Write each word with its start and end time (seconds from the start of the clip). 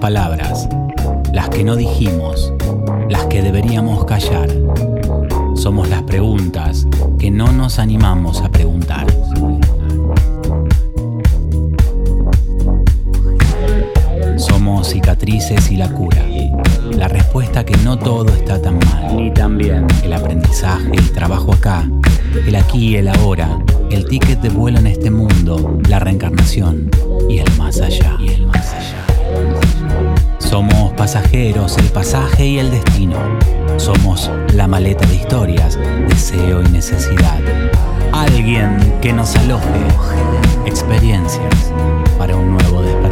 Palabras, 0.00 0.66
las 1.30 1.50
que 1.50 1.62
no 1.62 1.76
dijimos, 1.76 2.54
las 3.10 3.26
que 3.26 3.42
deberíamos 3.42 4.06
callar. 4.06 4.48
Somos 5.54 5.90
las 5.90 6.02
preguntas 6.04 6.86
que 7.18 7.30
no 7.30 7.52
nos 7.52 7.78
animamos 7.78 8.40
a 8.40 8.48
preguntar. 8.50 9.06
Somos 14.38 14.88
cicatrices 14.88 15.70
y 15.70 15.76
la 15.76 15.92
cura. 15.92 16.24
La 16.92 17.08
respuesta 17.08 17.66
que 17.66 17.76
no 17.78 17.98
todo 17.98 18.28
está 18.28 18.60
tan 18.60 18.78
mal. 18.78 19.14
Ni 19.16 19.30
tan 19.34 19.58
bien. 19.58 19.86
El 20.02 20.14
aprendizaje, 20.14 20.92
el 20.92 21.12
trabajo 21.12 21.52
acá, 21.52 21.86
el 22.46 22.56
aquí 22.56 22.88
y 22.88 22.96
el 22.96 23.08
ahora, 23.08 23.58
el 23.90 24.06
ticket 24.06 24.40
de 24.40 24.48
vuelo 24.48 24.78
en 24.78 24.86
este 24.86 25.10
mundo, 25.10 25.78
la 25.90 25.98
reencarnación 25.98 26.90
y 27.28 27.38
el 27.38 27.56
más 27.58 27.82
allá. 27.82 28.16
Somos 30.50 30.92
pasajeros, 30.94 31.78
el 31.78 31.86
pasaje 31.90 32.44
y 32.44 32.58
el 32.58 32.72
destino. 32.72 33.16
Somos 33.76 34.28
la 34.52 34.66
maleta 34.66 35.06
de 35.06 35.14
historias, 35.14 35.78
deseo 36.08 36.60
y 36.62 36.68
necesidad. 36.70 37.38
Alguien 38.12 38.76
que 39.00 39.12
nos 39.12 39.36
aloje, 39.36 39.86
experiencias 40.66 41.72
para 42.18 42.34
un 42.34 42.54
nuevo 42.54 42.82
despertar. 42.82 43.09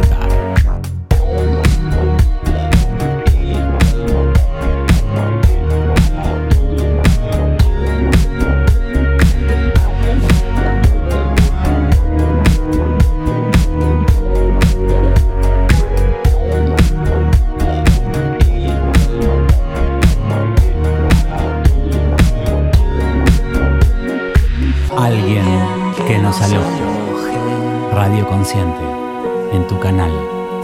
En 29.51 29.67
tu 29.67 29.79
canal 29.79 30.11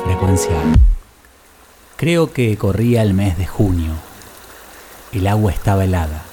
frecuencial. 0.04 0.76
Creo 1.98 2.32
que 2.34 2.58
corría 2.58 3.02
el 3.02 3.14
mes 3.14 3.38
de 3.38 3.48
junio. 3.48 3.94
El 5.12 5.28
agua 5.28 5.52
estaba 5.52 5.86
helada. 5.86 6.24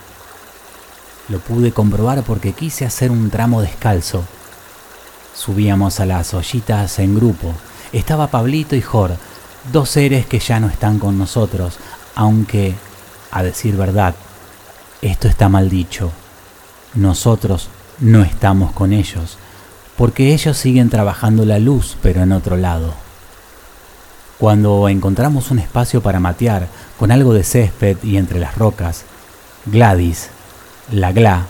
Lo 1.29 1.39
pude 1.39 1.73
comprobar 1.73 2.23
porque 2.25 2.53
quise 2.53 2.85
hacer 2.85 3.11
un 3.11 3.31
tramo 3.31 3.63
descalzo. 3.63 4.25
Subíamos 5.35 6.01
a 6.01 6.07
las 6.07 6.35
ollitas 6.35 6.99
en 6.99 7.15
grupo. 7.15 7.55
Estaba 7.93 8.27
Pablito 8.27 8.77
y 8.77 8.83
Jor, 8.83 9.17
dos 9.73 9.89
seres 9.89 10.27
que 10.27 10.39
ya 10.39 10.61
no 10.61 10.69
están 10.69 10.99
con 10.99 11.19
nosotros, 11.19 11.79
aunque, 12.15 12.75
a 13.31 13.43
decir 13.43 13.77
verdad, 13.77 14.15
esto 15.01 15.29
está 15.29 15.49
mal 15.49 15.71
dicho. 15.71 16.11
Nosotros 16.95 17.69
no 18.01 18.23
estamos 18.23 18.73
con 18.73 18.93
ellos, 18.93 19.39
porque 19.97 20.33
ellos 20.33 20.57
siguen 20.57 20.91
trabajando 20.91 21.45
la 21.45 21.59
luz, 21.59 21.97
pero 22.03 22.23
en 22.23 22.33
otro 22.33 22.57
lado. 22.57 22.95
Cuando 24.39 24.89
encontramos 24.89 25.51
un 25.51 25.59
espacio 25.59 26.03
para 26.03 26.19
matear, 26.19 26.67
con 26.99 27.13
algo 27.13 27.33
de 27.33 27.45
césped 27.45 27.97
y 28.03 28.17
entre 28.17 28.41
las 28.41 28.57
rocas, 28.57 29.05
Gladys, 29.67 30.31
la 30.91 31.13
Gla, 31.13 31.47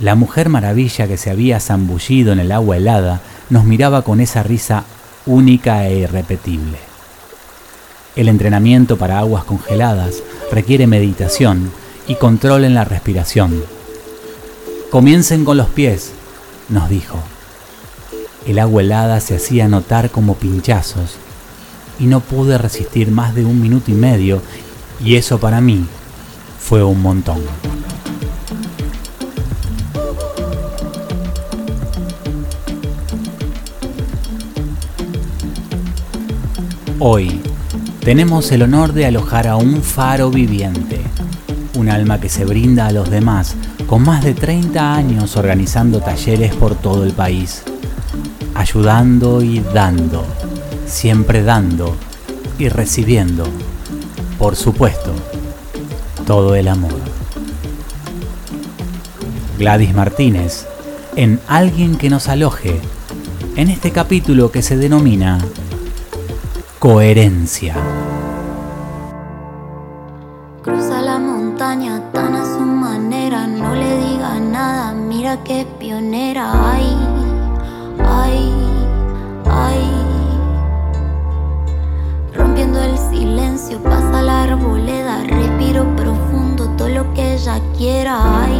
la 0.00 0.14
mujer 0.14 0.48
maravilla 0.48 1.06
que 1.06 1.16
se 1.16 1.30
había 1.30 1.60
zambullido 1.60 2.32
en 2.32 2.40
el 2.40 2.52
agua 2.52 2.78
helada, 2.78 3.20
nos 3.50 3.64
miraba 3.64 4.02
con 4.02 4.20
esa 4.20 4.42
risa 4.42 4.84
única 5.26 5.86
e 5.86 5.98
irrepetible. 5.98 6.78
El 8.16 8.28
entrenamiento 8.28 8.96
para 8.96 9.18
aguas 9.18 9.44
congeladas 9.44 10.22
requiere 10.50 10.86
meditación 10.86 11.70
y 12.08 12.16
control 12.16 12.64
en 12.64 12.74
la 12.74 12.84
respiración. 12.84 13.62
Comiencen 14.90 15.44
con 15.44 15.56
los 15.56 15.68
pies, 15.68 16.12
nos 16.68 16.88
dijo. 16.88 17.22
El 18.46 18.58
agua 18.58 18.82
helada 18.82 19.20
se 19.20 19.36
hacía 19.36 19.68
notar 19.68 20.10
como 20.10 20.34
pinchazos 20.34 21.16
y 21.98 22.06
no 22.06 22.20
pude 22.20 22.56
resistir 22.56 23.10
más 23.10 23.34
de 23.34 23.44
un 23.44 23.60
minuto 23.60 23.90
y 23.90 23.94
medio 23.94 24.40
y 25.04 25.16
eso 25.16 25.38
para 25.38 25.60
mí 25.60 25.86
fue 26.58 26.82
un 26.82 27.02
montón. 27.02 27.40
Hoy 36.98 37.40
tenemos 38.04 38.52
el 38.52 38.62
honor 38.62 38.92
de 38.92 39.06
alojar 39.06 39.46
a 39.46 39.56
un 39.56 39.82
faro 39.82 40.30
viviente, 40.30 41.00
un 41.74 41.88
alma 41.88 42.20
que 42.20 42.28
se 42.28 42.44
brinda 42.44 42.86
a 42.86 42.92
los 42.92 43.10
demás 43.10 43.54
con 43.86 44.02
más 44.02 44.22
de 44.22 44.34
30 44.34 44.94
años 44.94 45.36
organizando 45.36 46.00
talleres 46.00 46.54
por 46.54 46.74
todo 46.74 47.04
el 47.04 47.12
país, 47.12 47.64
ayudando 48.54 49.42
y 49.42 49.60
dando, 49.60 50.24
siempre 50.86 51.42
dando 51.42 51.96
y 52.58 52.68
recibiendo, 52.68 53.44
por 54.38 54.56
supuesto, 54.56 55.12
todo 56.26 56.54
el 56.54 56.68
amor. 56.68 57.00
Gladys 59.58 59.94
Martínez, 59.94 60.66
en 61.16 61.40
Alguien 61.46 61.96
que 61.96 62.08
nos 62.08 62.28
aloje, 62.28 62.80
en 63.56 63.68
este 63.68 63.90
capítulo 63.90 64.50
que 64.50 64.62
se 64.62 64.76
denomina 64.76 65.38
Coherencia. 66.78 67.76
Cruza 70.62 71.02
la 71.02 71.18
montaña 71.18 72.10
tan 72.12 72.34
a 72.36 72.44
su 72.44 72.60
manera, 72.60 73.46
no 73.46 73.74
le 73.74 73.96
diga 73.98 74.40
nada, 74.40 74.94
mira 74.94 75.42
que 75.44 75.66
Ay, 87.50 88.06
ay, 88.06 88.59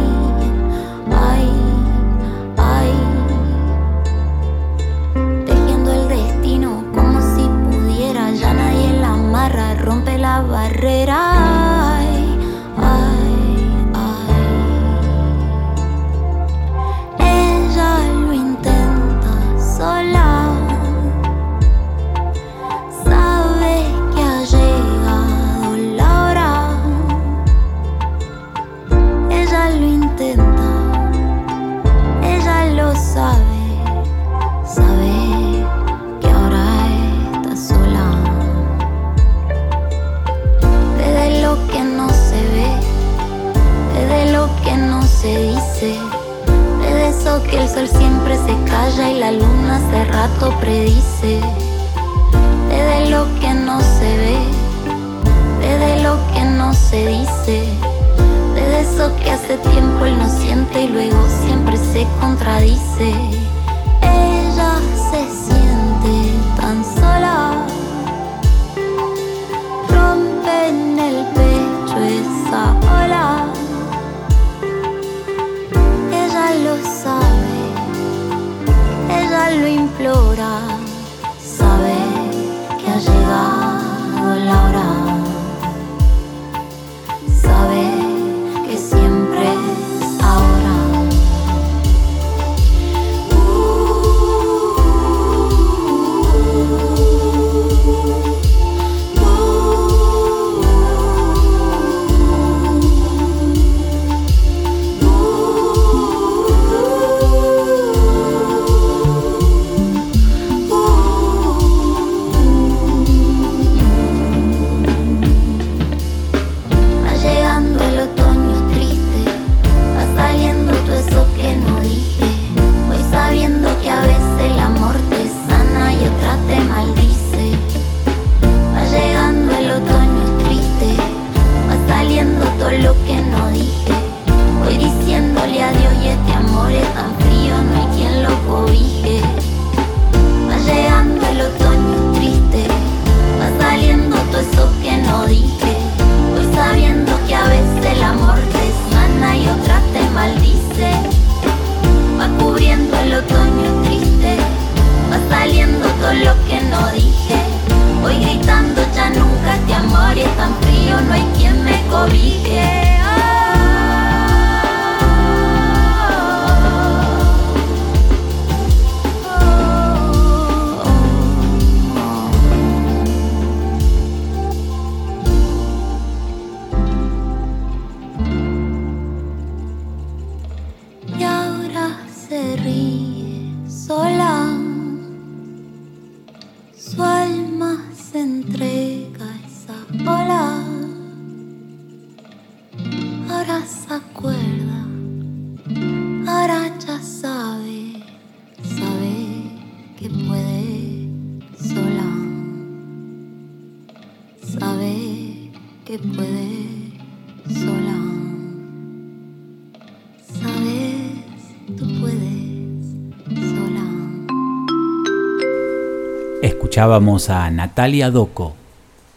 Escuchábamos 216.41 217.29
a 217.29 217.51
Natalia 217.51 218.09
Doco, 218.09 218.55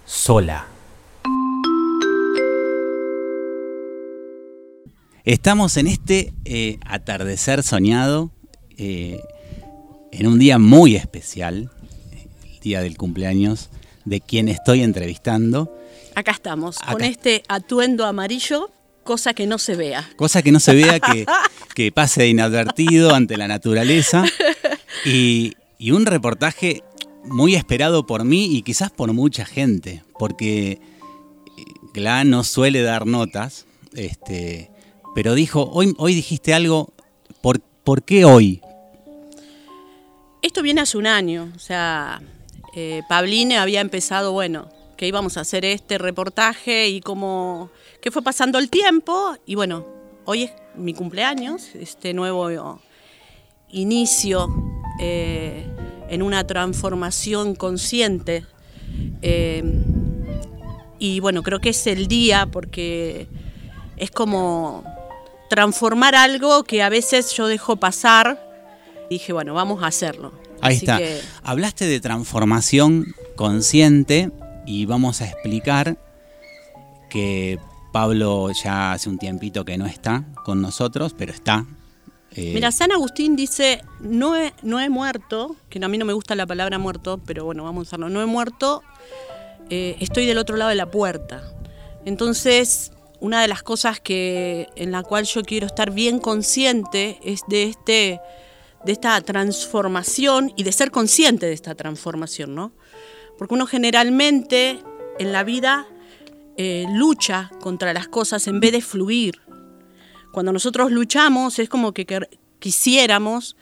sola. 0.05 0.67
Estamos 5.25 5.79
en 5.79 5.87
este 5.87 6.35
eh, 6.45 6.79
atardecer 6.85 7.63
soñado, 7.63 8.31
eh, 8.77 9.23
en 10.13 10.27
un 10.27 10.39
día 10.39 10.59
muy 10.59 10.97
especial, 10.97 11.71
el 12.13 12.61
día 12.61 12.83
del 12.83 12.99
cumpleaños 12.99 13.71
de 14.05 14.21
quien 14.21 14.51
estoy 14.51 14.83
entrevistando. 14.83 15.75
Acá 16.15 16.33
estamos, 16.33 16.79
con 16.79 17.03
este 17.05 17.43
atuendo 17.49 18.05
amarillo, 18.05 18.71
cosa 19.03 19.33
que 19.33 19.47
no 19.47 19.57
se 19.57 19.77
vea. 19.77 20.11
Cosa 20.17 20.43
que 20.43 20.53
no 20.53 20.61
se 20.61 20.75
vea, 20.75 21.01
que, 21.01 21.25
que 21.75 21.91
pase 21.91 22.29
inadvertido 22.29 23.15
ante 23.15 23.39
la 23.39 23.49
naturaleza. 23.49 24.27
Y, 25.07 25.55
y 25.79 25.91
un 25.93 26.05
reportaje 26.05 26.83
muy 27.25 27.55
esperado 27.55 28.07
por 28.07 28.25
mí 28.25 28.47
y 28.57 28.63
quizás 28.63 28.91
por 28.91 29.13
mucha 29.13 29.45
gente, 29.45 30.03
porque 30.19 30.73
eh, 30.73 30.81
Gla 31.93 32.25
no 32.25 32.45
suele 32.45 32.83
dar 32.83 33.07
notas, 33.07 33.67
este, 33.95 34.71
pero 35.15 35.35
dijo, 35.35 35.71
hoy, 35.73 35.95
hoy 35.99 36.15
dijiste 36.15 36.55
algo, 36.55 36.93
¿por, 37.41 37.61
¿por 37.61 38.03
qué 38.03 38.25
hoy? 38.25 38.61
Esto 40.43 40.63
viene 40.63 40.83
hace 40.83 40.99
un 40.99 41.07
año, 41.07 41.53
o 41.55 41.59
sea, 41.59 42.21
eh, 42.75 43.03
Pabline 43.09 43.53
había 43.53 43.81
empezado, 43.81 44.33
bueno, 44.33 44.69
que 44.97 45.07
íbamos 45.07 45.37
a 45.37 45.41
hacer 45.41 45.65
este 45.65 45.99
reportaje 45.99 46.89
y 46.89 47.01
como 47.01 47.71
que 48.01 48.11
fue 48.11 48.23
pasando 48.23 48.59
el 48.59 48.71
tiempo 48.71 49.37
y 49.47 49.55
bueno, 49.55 49.87
hoy 50.25 50.45
es 50.45 50.53
mi 50.77 50.95
cumpleaños, 50.95 51.75
este 51.75 52.15
nuevo 52.15 52.81
inicio 53.71 54.49
eh, 55.01 55.67
en 56.09 56.23
una 56.23 56.47
transformación 56.47 57.55
consciente. 57.55 58.45
eh, 59.23 59.63
y 60.99 61.21
bueno, 61.21 61.43
creo 61.43 61.61
que 61.61 61.71
es 61.71 61.87
el 61.87 62.07
día 62.07 62.47
porque 62.51 63.27
es 63.97 64.11
como 64.11 64.85
transformar 65.51 66.15
algo 66.15 66.65
que 66.65 66.83
a 66.83 66.89
veces 66.89 67.33
yo 67.35 67.47
dejo 67.49 67.77
pasar. 67.77 68.41
Dije, 69.11 69.33
bueno, 69.33 69.53
vamos 69.55 69.83
a 69.83 69.89
hacerlo. 69.89 70.33
Ahí 70.61 70.77
Así 70.77 70.85
está. 70.87 70.99
que- 70.99 71.21
Hablaste 71.43 71.87
de 71.87 72.01
transformación 72.01 73.07
consciente 73.37 74.31
y 74.67 74.87
vamos 74.87 75.21
a 75.21 75.27
explicar 75.27 75.97
que 77.11 77.59
Pablo 77.93 78.51
ya 78.53 78.93
hace 78.93 79.09
un 79.09 79.19
tiempito 79.19 79.65
que 79.65 79.77
no 79.77 79.87
está 79.87 80.25
con 80.45 80.63
nosotros, 80.63 81.15
pero 81.17 81.33
está. 81.33 81.67
Eh, 82.37 82.53
Mira, 82.53 82.73
San 82.73 82.91
Agustín 82.91 83.37
dice, 83.37 83.83
no 84.01 84.37
he, 84.37 84.53
no 84.63 84.81
he 84.81 84.89
muerto, 84.89 85.57
que 85.69 85.83
a 85.83 85.89
mí 85.89 85.99
no 85.99 86.05
me 86.05 86.13
gusta 86.13 86.35
la 86.35 86.47
palabra 86.47 86.79
muerto, 86.79 87.21
pero 87.25 87.45
bueno, 87.45 87.65
vamos 87.65 87.83
a 87.83 87.89
usarlo, 87.89 88.09
no 88.09 88.21
he 88.21 88.27
muerto, 88.27 88.83
eh, 89.71 89.97
estoy 90.01 90.27
del 90.27 90.39
otro 90.39 90.57
lado 90.57 90.71
de 90.71 90.77
la 90.77 90.91
puerta. 90.91 91.43
Entonces, 92.05 92.93
una 93.21 93.41
de 93.41 93.49
las 93.49 93.63
cosas 93.63 94.01
que, 94.01 94.69
en 94.77 94.93
la 94.93 95.03
cual 95.03 95.25
yo 95.25 95.43
quiero 95.43 95.67
estar 95.67 95.93
bien 95.93 96.19
consciente 96.19 97.19
es 97.23 97.43
de, 97.49 97.65
este, 97.65 98.21
de 98.85 98.93
esta 98.93 99.21
transformación 99.21 100.53
y 100.57 100.65
de 100.65 100.73
ser 100.73 100.91
consciente 100.91 101.47
de 101.47 101.53
esta 101.53 101.75
transformación, 101.75 102.55
¿no? 102.55 102.73
Porque 103.39 103.55
uno 103.55 103.67
generalmente 103.67 104.81
en 105.19 105.33
la 105.33 105.45
vida 105.45 105.87
eh, 106.57 106.85
lucha 106.91 107.51
contra 107.61 107.93
las 107.93 108.09
cosas 108.09 108.47
en 108.47 108.61
vez 108.61 108.73
de 108.73 108.81
fluir. 108.81 109.41
Cuando 110.35 110.53
nosotros 110.53 110.91
luchamos 110.91 111.61
es 111.61 111.69
como 111.69 111.93
que 111.93 112.05
quisiéramos 112.59 113.57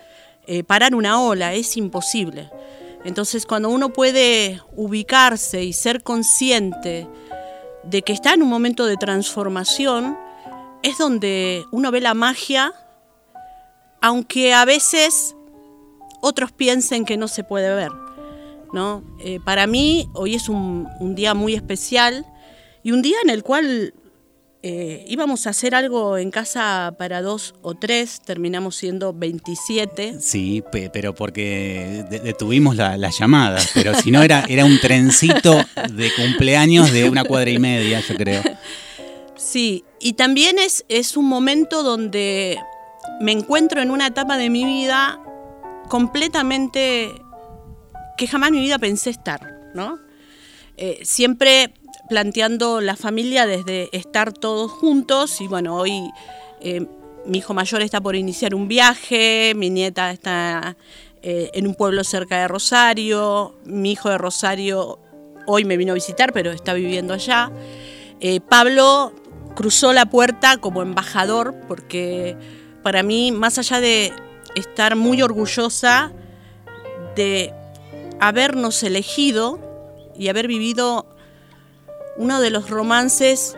eh, 0.46 0.64
parar 0.64 0.94
una 0.94 1.20
ola, 1.20 1.52
es 1.52 1.76
imposible. 1.76 2.48
Entonces 3.04 3.44
cuando 3.44 3.68
uno 3.68 3.92
puede 3.92 4.62
ubicarse 4.74 5.62
y 5.64 5.74
ser 5.74 6.02
consciente 6.02 7.06
de 7.84 8.00
que 8.00 8.14
está 8.14 8.32
en 8.32 8.42
un 8.42 8.48
momento 8.48 8.86
de 8.86 8.96
transformación, 8.96 10.16
es 10.82 10.96
donde 10.96 11.62
uno 11.72 11.90
ve 11.90 12.00
la 12.00 12.14
magia, 12.14 12.72
aunque 14.00 14.54
a 14.54 14.64
veces 14.64 15.36
otros 16.22 16.52
piensen 16.52 17.04
que 17.04 17.18
no 17.18 17.28
se 17.28 17.44
puede 17.44 17.74
ver. 17.74 17.92
¿no? 18.72 19.04
Eh, 19.20 19.40
para 19.44 19.66
mí 19.66 20.08
hoy 20.14 20.36
es 20.36 20.48
un 20.48 21.14
día 21.14 21.34
muy 21.34 21.54
especial 21.54 22.24
y 22.82 22.92
un 22.92 23.02
día 23.02 23.18
en 23.22 23.28
el 23.28 23.42
cual 23.42 23.92
eh, 24.64 25.04
íbamos 25.08 25.46
a 25.46 25.50
hacer 25.50 25.74
algo 25.74 26.16
en 26.18 26.30
casa 26.30 26.94
para 26.96 27.20
dos 27.20 27.54
o 27.62 27.74
tres, 27.74 28.20
terminamos 28.24 28.76
siendo 28.76 29.12
27. 29.12 30.20
Sí, 30.20 30.62
pe- 30.70 30.88
pero 30.90 31.14
porque 31.14 32.04
de- 32.08 32.20
detuvimos 32.20 32.76
la- 32.76 32.96
las 32.96 33.18
llamadas, 33.18 33.70
pero 33.74 33.92
si 33.94 34.10
no 34.12 34.22
era, 34.22 34.44
era 34.48 34.64
un 34.64 34.78
trencito 34.80 35.52
de 35.92 36.12
cumpleaños 36.14 36.92
de 36.92 37.08
una 37.10 37.24
cuadra 37.24 37.50
y 37.50 37.58
media, 37.58 38.00
yo 38.00 38.14
creo. 38.16 38.42
Sí, 39.36 39.84
y 40.00 40.12
también 40.12 40.58
es, 40.60 40.84
es 40.88 41.16
un 41.16 41.24
momento 41.26 41.82
donde 41.82 42.56
me 43.20 43.32
encuentro 43.32 43.82
en 43.82 43.90
una 43.90 44.06
etapa 44.06 44.36
de 44.36 44.48
mi 44.48 44.64
vida 44.64 45.18
completamente 45.88 47.12
que 48.16 48.26
jamás 48.26 48.48
en 48.50 48.54
mi 48.54 48.60
vida 48.60 48.78
pensé 48.78 49.10
estar, 49.10 49.40
¿no? 49.74 49.98
Eh, 50.76 51.00
siempre 51.02 51.74
planteando 52.12 52.82
la 52.82 52.94
familia 52.94 53.46
desde 53.46 53.88
estar 53.96 54.34
todos 54.34 54.70
juntos 54.70 55.40
y 55.40 55.46
bueno, 55.48 55.78
hoy 55.78 56.10
eh, 56.60 56.86
mi 57.24 57.38
hijo 57.38 57.54
mayor 57.54 57.80
está 57.80 58.02
por 58.02 58.16
iniciar 58.16 58.54
un 58.54 58.68
viaje, 58.68 59.54
mi 59.56 59.70
nieta 59.70 60.10
está 60.10 60.76
eh, 61.22 61.48
en 61.54 61.66
un 61.66 61.74
pueblo 61.74 62.04
cerca 62.04 62.38
de 62.38 62.48
Rosario, 62.48 63.54
mi 63.64 63.92
hijo 63.92 64.10
de 64.10 64.18
Rosario 64.18 64.98
hoy 65.46 65.64
me 65.64 65.78
vino 65.78 65.92
a 65.92 65.94
visitar, 65.94 66.34
pero 66.34 66.50
está 66.50 66.74
viviendo 66.74 67.14
allá. 67.14 67.50
Eh, 68.20 68.40
Pablo 68.40 69.14
cruzó 69.56 69.94
la 69.94 70.04
puerta 70.04 70.58
como 70.58 70.82
embajador 70.82 71.54
porque 71.66 72.36
para 72.82 73.02
mí, 73.02 73.32
más 73.32 73.56
allá 73.56 73.80
de 73.80 74.12
estar 74.54 74.96
muy 74.96 75.22
orgullosa 75.22 76.12
de 77.16 77.54
habernos 78.20 78.82
elegido 78.82 79.58
y 80.14 80.28
haber 80.28 80.46
vivido 80.46 81.06
uno 82.22 82.40
de 82.40 82.50
los 82.50 82.70
romances 82.70 83.56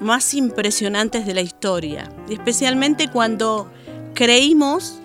más 0.00 0.34
impresionantes 0.34 1.26
de 1.26 1.34
la 1.34 1.42
historia, 1.42 2.10
especialmente 2.28 3.08
cuando 3.08 3.70
creímos 4.14 4.98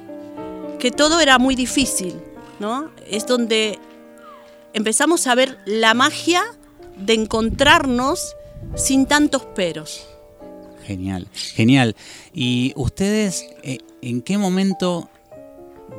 que 0.79 0.89
todo 0.89 1.19
era 1.19 1.38
muy 1.38 1.55
difícil, 1.55 2.15
¿no? 2.59 2.89
Es 3.07 3.27
donde 3.27 3.77
empezamos 4.74 5.27
a 5.27 5.35
ver 5.35 5.59
la 5.65 5.93
magia 5.93 6.41
de 6.97 7.13
encontrarnos 7.13 8.35
sin 8.75 9.05
tantos 9.05 9.43
peros. 9.43 10.07
Genial, 10.83 11.27
genial. 11.33 11.95
¿Y 12.33 12.74
ustedes 12.75 13.45
eh, 13.62 13.77
en 14.01 14.21
qué 14.24 14.39
momento 14.39 15.09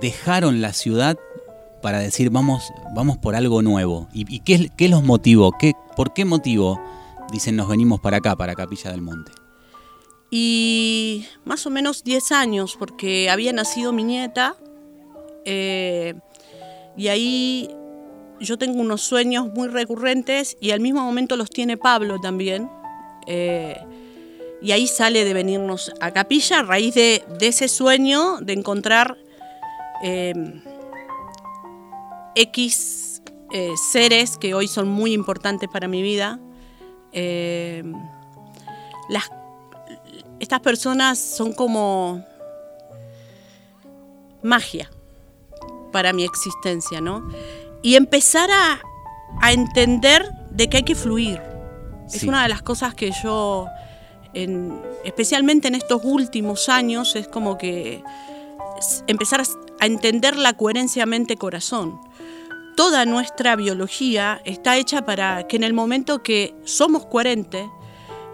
dejaron 0.00 0.60
la 0.60 0.72
ciudad 0.72 1.16
para 1.82 2.00
decir 2.00 2.30
vamos, 2.30 2.72
vamos 2.96 3.18
por 3.18 3.36
algo 3.36 3.62
nuevo? 3.62 4.08
¿Y, 4.12 4.26
y 4.34 4.40
qué, 4.40 4.72
qué 4.76 4.88
los 4.88 5.04
motivó? 5.04 5.52
¿Qué, 5.52 5.75
¿Por 5.96 6.12
qué 6.12 6.25
motivo 6.25 6.80
dicen 7.33 7.56
nos 7.56 7.68
venimos 7.68 8.00
para 8.00 8.18
acá, 8.18 8.37
para 8.37 8.54
Capilla 8.54 8.90
del 8.90 9.02
Monte? 9.02 9.33
Y 10.30 11.26
más 11.45 11.66
o 11.66 11.71
menos 11.71 12.02
10 12.02 12.33
años, 12.33 12.76
porque 12.78 13.30
había 13.30 13.52
nacido 13.52 13.92
mi 13.92 14.04
nieta, 14.04 14.56
eh, 15.45 16.14
y 16.97 17.09
ahí 17.09 17.71
yo 18.40 18.59
tengo 18.59 18.80
unos 18.80 19.02
sueños 19.02 19.47
muy 19.54 19.68
recurrentes 19.68 20.56
y 20.61 20.73
al 20.73 20.80
mismo 20.80 21.02
momento 21.02 21.37
los 21.37 21.50
tiene 21.50 21.76
Pablo 21.76 22.18
también. 22.21 22.68
eh, 23.26 23.80
y 24.62 24.73
ahí 24.73 24.87
sale 24.87 25.25
de 25.25 25.35
venirnos 25.35 25.92
a 26.00 26.12
Capilla 26.12 26.61
a 26.61 26.62
raíz 26.62 26.95
de, 26.95 27.23
ese 27.40 27.68
sueño 27.68 28.38
de 28.40 28.54
encontrar 28.54 29.18
eh, 30.02 30.33
X 32.35 33.23
seres 33.92 34.38
que 34.38 34.54
hoy 34.54 34.66
son 34.66 34.88
muy 34.88 35.12
importantes 35.12 35.68
para 35.68 35.88
mi 35.88 36.00
vida. 36.00 36.40
Eh, 37.12 37.82
las 39.08 39.30
estas 40.38 40.60
personas 40.60 41.18
son 41.18 41.52
como 41.52 42.25
magia 44.42 44.90
para 45.92 46.12
mi 46.12 46.25
existencia, 46.25 47.00
¿no? 47.00 47.26
Y 47.82 47.96
empezar 47.96 48.50
a, 48.50 48.80
a 49.40 49.52
entender 49.52 50.30
de 50.50 50.68
que 50.68 50.78
hay 50.78 50.82
que 50.82 50.94
fluir. 50.94 51.40
Es 52.12 52.22
una 52.22 52.42
de 52.42 52.48
las 52.48 52.62
cosas 52.62 52.94
que 52.94 53.10
yo, 53.22 53.66
especialmente 55.04 55.68
en 55.68 55.75
estos 55.75 56.02
últimos 56.04 56.68
años, 56.68 57.16
es 57.16 57.26
como 57.26 57.58
que 57.58 58.04
empezar 59.06 59.42
a 59.80 59.86
entender 59.86 60.36
la 60.36 60.52
coherencia 60.52 61.06
mente-corazón. 61.06 62.00
Toda 62.76 63.06
nuestra 63.06 63.56
biología 63.56 64.40
está 64.45 64.76
hecha 64.76 65.04
para 65.04 65.49
que 65.49 65.56
en 65.56 65.64
el 65.64 65.73
momento 65.73 66.23
que 66.23 66.54
somos 66.64 67.06
coherentes 67.06 67.66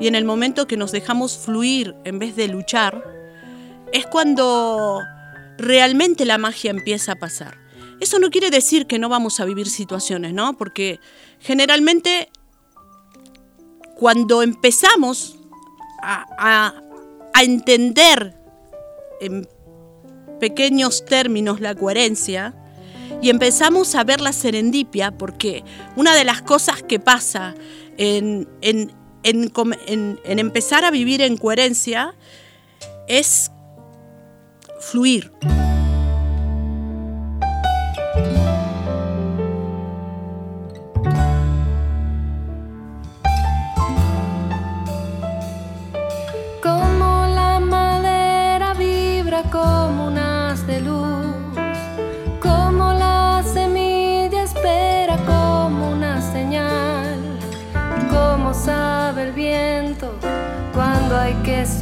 y 0.01 0.09
en 0.09 0.15
el 0.15 0.25
momento 0.25 0.67
que 0.67 0.77
nos 0.77 0.91
dejamos 0.91 1.39
fluir 1.39 1.95
en 2.05 2.19
vez 2.19 2.35
de 2.35 2.49
luchar, 2.49 3.05
es 3.93 4.05
cuando 4.07 5.01
realmente 5.59 6.25
la 6.25 6.39
magia 6.39 6.73
empieza 6.73 7.13
a 7.13 7.17
pasar. 7.17 7.57
Eso 8.01 8.19
no 8.19 8.31
quiere 8.31 8.51
decir 8.51 8.87
que 8.87 8.99
no 8.99 9.09
vamos 9.09 9.39
a 9.39 9.45
vivir 9.45 9.71
situaciones, 9.71 10.35
¿no? 10.35 10.59
Porque 10.59 10.99
generalmente 11.39 12.29
cuando 13.95 14.43
empezamos 14.43 15.39
a, 16.03 16.75
entender 17.41 18.37
en 19.21 19.49
pequeños 20.41 21.05
términos 21.05 21.61
la 21.61 21.75
coherencia 21.75 22.55
y 23.23 23.31
empezamos 23.31 23.95
a 23.95 24.05
ver 24.05 24.21
la 24.21 24.33
serendipia, 24.33 25.13
porque 25.13 25.65
una 25.97 26.15
de 26.15 26.25
las 26.25 26.43
cosas 26.43 26.83
que 26.83 26.99
pasa 26.99 27.55
en, 27.97 28.49
en 28.61 28.93
empezar 30.25 30.85
a 30.85 30.91
vivir 30.91 31.23
en 31.23 31.37
coherencia 31.37 32.15
es 33.07 33.51
fluir. 34.81 35.33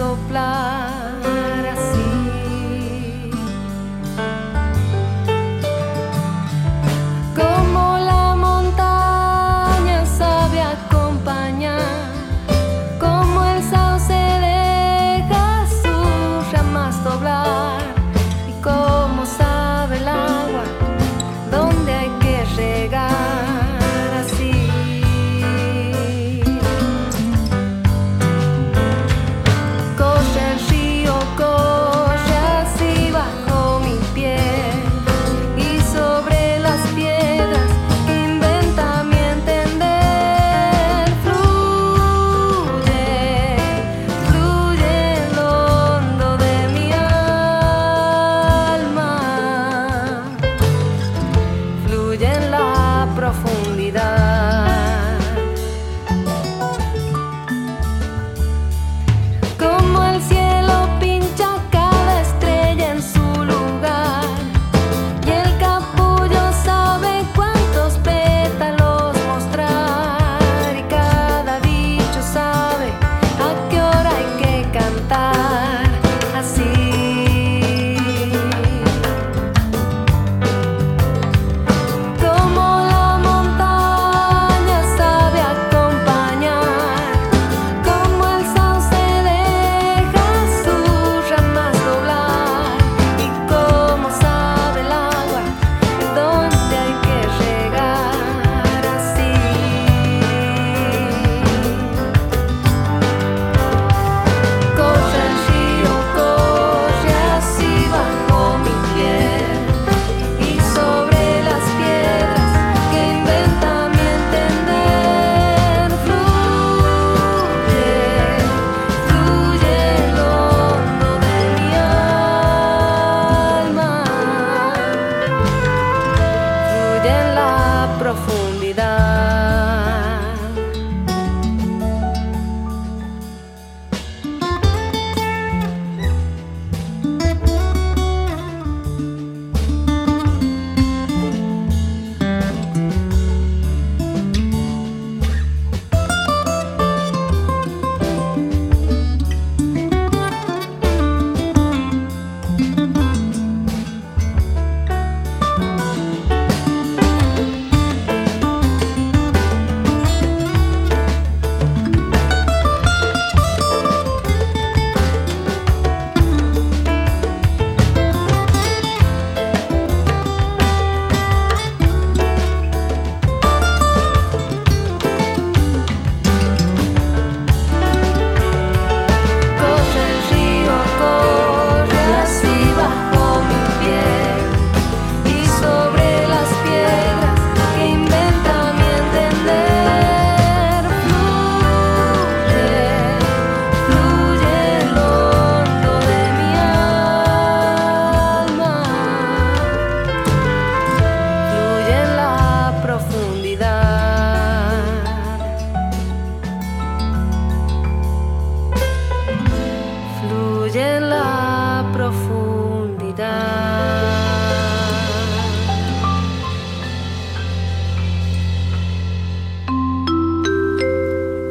Soplar 0.00 0.69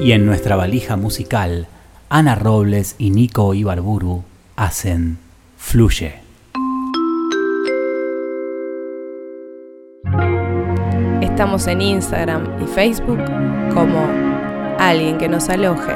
Y 0.09 0.13
en 0.13 0.25
nuestra 0.25 0.55
valija 0.55 0.97
musical, 0.97 1.67
Ana 2.09 2.33
Robles 2.33 2.95
y 2.97 3.11
Nico 3.11 3.53
Ibarburu 3.53 4.23
hacen 4.55 5.19
Fluye. 5.55 6.15
Estamos 11.21 11.67
en 11.67 11.83
Instagram 11.83 12.59
y 12.59 12.65
Facebook 12.65 13.19
como 13.71 14.03
Alguien 14.79 15.19
que 15.19 15.29
nos 15.29 15.47
aloje. 15.47 15.93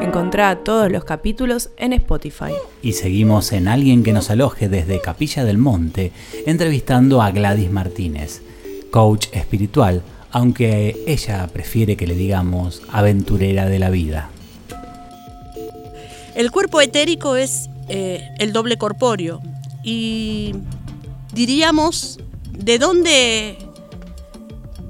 Encontrá 0.00 0.64
todos 0.64 0.90
los 0.90 1.04
capítulos 1.04 1.68
en 1.76 1.92
Spotify. 1.92 2.54
Y 2.80 2.92
seguimos 2.92 3.52
en 3.52 3.68
Alguien 3.68 4.02
que 4.02 4.14
nos 4.14 4.30
aloje 4.30 4.70
desde 4.70 5.02
Capilla 5.02 5.44
del 5.44 5.58
Monte, 5.58 6.10
entrevistando 6.46 7.20
a 7.20 7.30
Gladys 7.32 7.70
Martínez, 7.70 8.40
coach 8.90 9.26
espiritual, 9.34 10.02
aunque 10.32 10.96
ella 11.06 11.46
prefiere 11.52 11.96
que 11.96 12.06
le 12.06 12.14
digamos 12.14 12.82
aventurera 12.90 13.68
de 13.68 13.78
la 13.78 13.90
vida. 13.90 14.30
El 16.34 16.50
cuerpo 16.50 16.80
etérico 16.80 17.36
es 17.36 17.68
eh, 17.88 18.30
el 18.38 18.52
doble 18.52 18.78
corpóreo 18.78 19.40
y 19.84 20.54
diríamos 21.34 22.18
de 22.50 22.78
dónde 22.78 23.58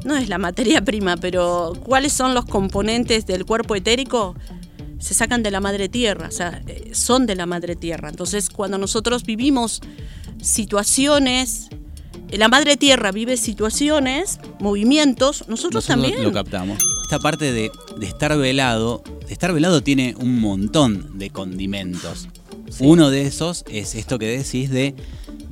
no 0.04 0.16
es 0.16 0.28
la 0.28 0.38
materia 0.38 0.80
prima, 0.84 1.16
pero 1.16 1.72
cuáles 1.84 2.12
son 2.12 2.34
los 2.34 2.44
componentes 2.44 3.26
del 3.26 3.44
cuerpo 3.44 3.74
etérico 3.74 4.36
se 5.00 5.14
sacan 5.14 5.42
de 5.42 5.50
la 5.50 5.60
madre 5.60 5.88
tierra, 5.88 6.28
o 6.28 6.30
sea, 6.30 6.62
eh, 6.68 6.92
son 6.94 7.26
de 7.26 7.34
la 7.34 7.44
madre 7.44 7.74
tierra. 7.74 8.08
Entonces, 8.08 8.48
cuando 8.48 8.78
nosotros 8.78 9.24
vivimos 9.24 9.80
situaciones, 10.40 11.70
la 12.38 12.48
madre 12.48 12.76
tierra 12.76 13.12
vive 13.12 13.36
situaciones, 13.36 14.40
movimientos, 14.60 15.44
nosotros, 15.48 15.86
también. 15.86 16.22
Lo 16.22 16.32
captamos. 16.32 16.78
Esta 17.02 17.18
parte 17.18 17.52
de, 17.52 17.70
de 17.98 18.06
estar 18.06 18.36
velado, 18.38 19.02
de 19.26 19.32
estar 19.32 19.52
velado 19.52 19.82
tiene 19.82 20.14
un 20.18 20.40
montón 20.40 21.18
de 21.18 21.30
condimentos. 21.30 22.28
Uno 22.80 23.10
de 23.10 23.22
esos 23.26 23.64
es 23.70 23.94
esto 23.94 24.18
que 24.18 24.26
decís 24.26 24.70
de, 24.70 24.94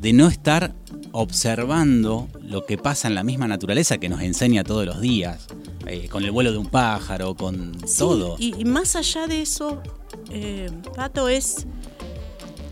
de 0.01 0.13
no 0.13 0.29
estar 0.29 0.75
observando 1.13 2.29
lo 2.41 2.65
que 2.65 2.79
pasa 2.79 3.09
en 3.09 3.15
la 3.15 3.25
misma 3.25 3.47
naturaleza 3.47 3.99
que 3.99 4.09
nos 4.09 4.23
enseña 4.23 4.65
todos 4.65 4.87
los 4.87 5.01
días, 5.01 5.49
eh, 5.87 6.09
con 6.09 6.25
el 6.25 6.31
vuelo 6.31 6.53
de 6.53 6.59
un 6.59 6.67
pájaro, 6.67 7.35
con 7.35 7.75
Sí, 7.87 7.99
todo. 7.99 8.37
Y, 8.39 8.55
y 8.59 8.65
más 8.65 8.97
allá 8.97 9.27
de 9.27 9.43
eso, 9.43 9.83
eh, 10.31 10.71
Pato, 10.97 11.29
es 11.29 11.67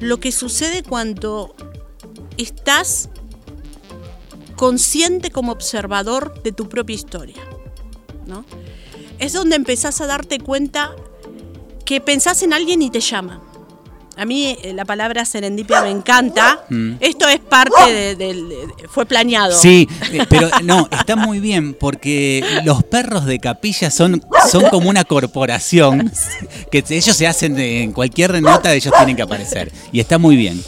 lo 0.01 0.19
que 0.19 0.33
sucede 0.33 0.83
cuando 0.83 1.55
estás 2.37 3.11
consciente 4.59 5.31
como 5.31 5.53
observador 5.53 6.43
de 6.43 6.53
tu 6.53 6.69
propia 6.69 6.95
historia. 6.95 7.37
¿no? 8.27 8.45
Es 9.19 9.33
donde 9.33 9.57
empezás 9.57 10.01
a 10.03 10.07
darte 10.07 10.39
cuenta 10.41 10.95
que 11.87 12.01
pensás 12.03 12.43
en 12.43 12.53
alguien 12.53 12.83
y 12.83 12.91
te 12.91 13.01
llama. 13.01 13.41
A 14.17 14.25
mí 14.25 14.59
eh, 14.65 14.73
la 14.75 14.85
palabra 14.85 15.25
serendipia 15.25 15.81
me 15.83 15.91
encanta. 15.91 16.65
Mm. 16.69 16.95
Esto 16.99 17.29
es 17.29 17.39
parte 17.39 17.93
de- 17.93 18.17
del... 18.17 18.49
de- 18.49 18.67
fue 18.89 19.07
planeado. 19.07 19.57
Sí, 19.57 19.89
eh, 20.13 20.27
pero 20.29 20.51
no, 20.65 20.89
está 20.91 21.15
muy 21.15 21.39
bien 21.39 21.73
porque 21.73 22.45
los 22.65 22.83
perros 22.83 23.27
de 23.27 23.39
capilla 23.39 23.93
son, 23.93 24.21
son 24.51 24.65
como 24.71 24.91
una 24.91 25.05
corporación 25.05 26.11
que 26.73 26.85
ellos 26.91 27.17
se 27.17 27.29
hacen 27.29 27.57
en 27.61 27.93
cualquier 27.93 28.43
nota, 28.43 28.75
ellos 28.75 28.93
tienen 28.97 29.15
que 29.15 29.23
aparecer. 29.23 29.71
Y 29.93 30.01
está 30.01 30.19
muy 30.19 30.35
bien. 30.37 30.61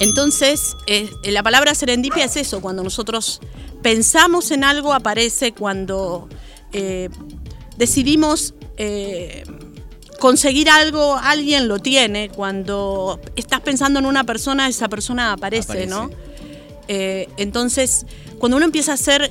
Entonces, 0.00 0.76
eh, 0.86 1.10
la 1.24 1.42
palabra 1.42 1.74
serendipia 1.74 2.24
es 2.24 2.36
eso, 2.36 2.60
cuando 2.60 2.82
nosotros 2.82 3.40
pensamos 3.82 4.50
en 4.50 4.64
algo 4.64 4.92
aparece, 4.92 5.52
cuando 5.52 6.28
eh, 6.72 7.08
decidimos 7.76 8.54
eh, 8.76 9.44
conseguir 10.18 10.68
algo, 10.68 11.16
alguien 11.16 11.68
lo 11.68 11.78
tiene, 11.78 12.28
cuando 12.28 13.20
estás 13.36 13.60
pensando 13.60 13.98
en 13.98 14.06
una 14.06 14.24
persona, 14.24 14.68
esa 14.68 14.88
persona 14.88 15.32
aparece, 15.32 15.72
Aparece. 15.72 15.86
¿no? 15.86 16.10
Eh, 16.88 17.28
entonces, 17.36 18.06
cuando 18.38 18.56
uno 18.56 18.66
empieza 18.66 18.92
a 18.92 18.96
ser 18.96 19.30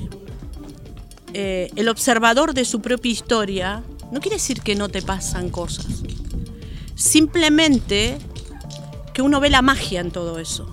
eh, 1.32 1.70
el 1.76 1.88
observador 1.88 2.54
de 2.54 2.64
su 2.64 2.80
propia 2.80 3.12
historia, 3.12 3.82
no 4.10 4.20
quiere 4.20 4.36
decir 4.36 4.62
que 4.62 4.74
no 4.74 4.88
te 4.88 5.02
pasan 5.02 5.50
cosas. 5.50 5.86
Simplemente 6.94 8.18
que 9.12 9.22
uno 9.22 9.40
ve 9.40 9.50
la 9.50 9.62
magia 9.62 10.00
en 10.00 10.10
todo 10.10 10.38
eso. 10.38 10.66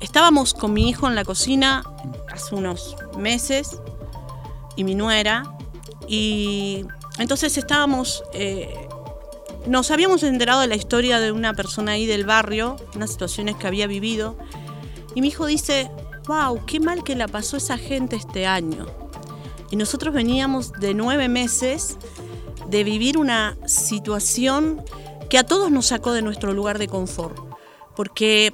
Estábamos 0.00 0.54
con 0.54 0.72
mi 0.72 0.88
hijo 0.88 1.08
en 1.08 1.14
la 1.14 1.24
cocina 1.24 1.82
hace 2.30 2.54
unos 2.54 2.96
meses 3.16 3.80
y 4.76 4.84
mi 4.84 4.94
nuera 4.94 5.44
y 6.06 6.84
entonces 7.18 7.56
estábamos, 7.56 8.22
eh, 8.32 8.88
nos 9.66 9.90
habíamos 9.90 10.22
enterado 10.22 10.60
de 10.60 10.66
la 10.66 10.76
historia 10.76 11.20
de 11.20 11.32
una 11.32 11.54
persona 11.54 11.92
ahí 11.92 12.06
del 12.06 12.24
barrio, 12.24 12.76
unas 12.94 13.10
situaciones 13.10 13.56
que 13.56 13.66
había 13.66 13.86
vivido 13.86 14.36
y 15.14 15.20
mi 15.20 15.28
hijo 15.28 15.46
dice, 15.46 15.90
wow, 16.26 16.64
qué 16.66 16.80
mal 16.80 17.04
que 17.04 17.14
la 17.14 17.28
pasó 17.28 17.56
esa 17.56 17.78
gente 17.78 18.16
este 18.16 18.46
año. 18.46 18.86
Y 19.70 19.76
nosotros 19.76 20.14
veníamos 20.14 20.72
de 20.72 20.94
nueve 20.94 21.28
meses 21.28 21.96
de 22.68 22.84
vivir 22.84 23.18
una 23.18 23.56
situación 23.66 24.82
que 25.28 25.38
a 25.38 25.44
todos 25.44 25.70
nos 25.70 25.86
sacó 25.86 26.12
de 26.12 26.22
nuestro 26.22 26.52
lugar 26.52 26.78
de 26.78 26.88
confort. 26.88 27.36
Porque 27.96 28.52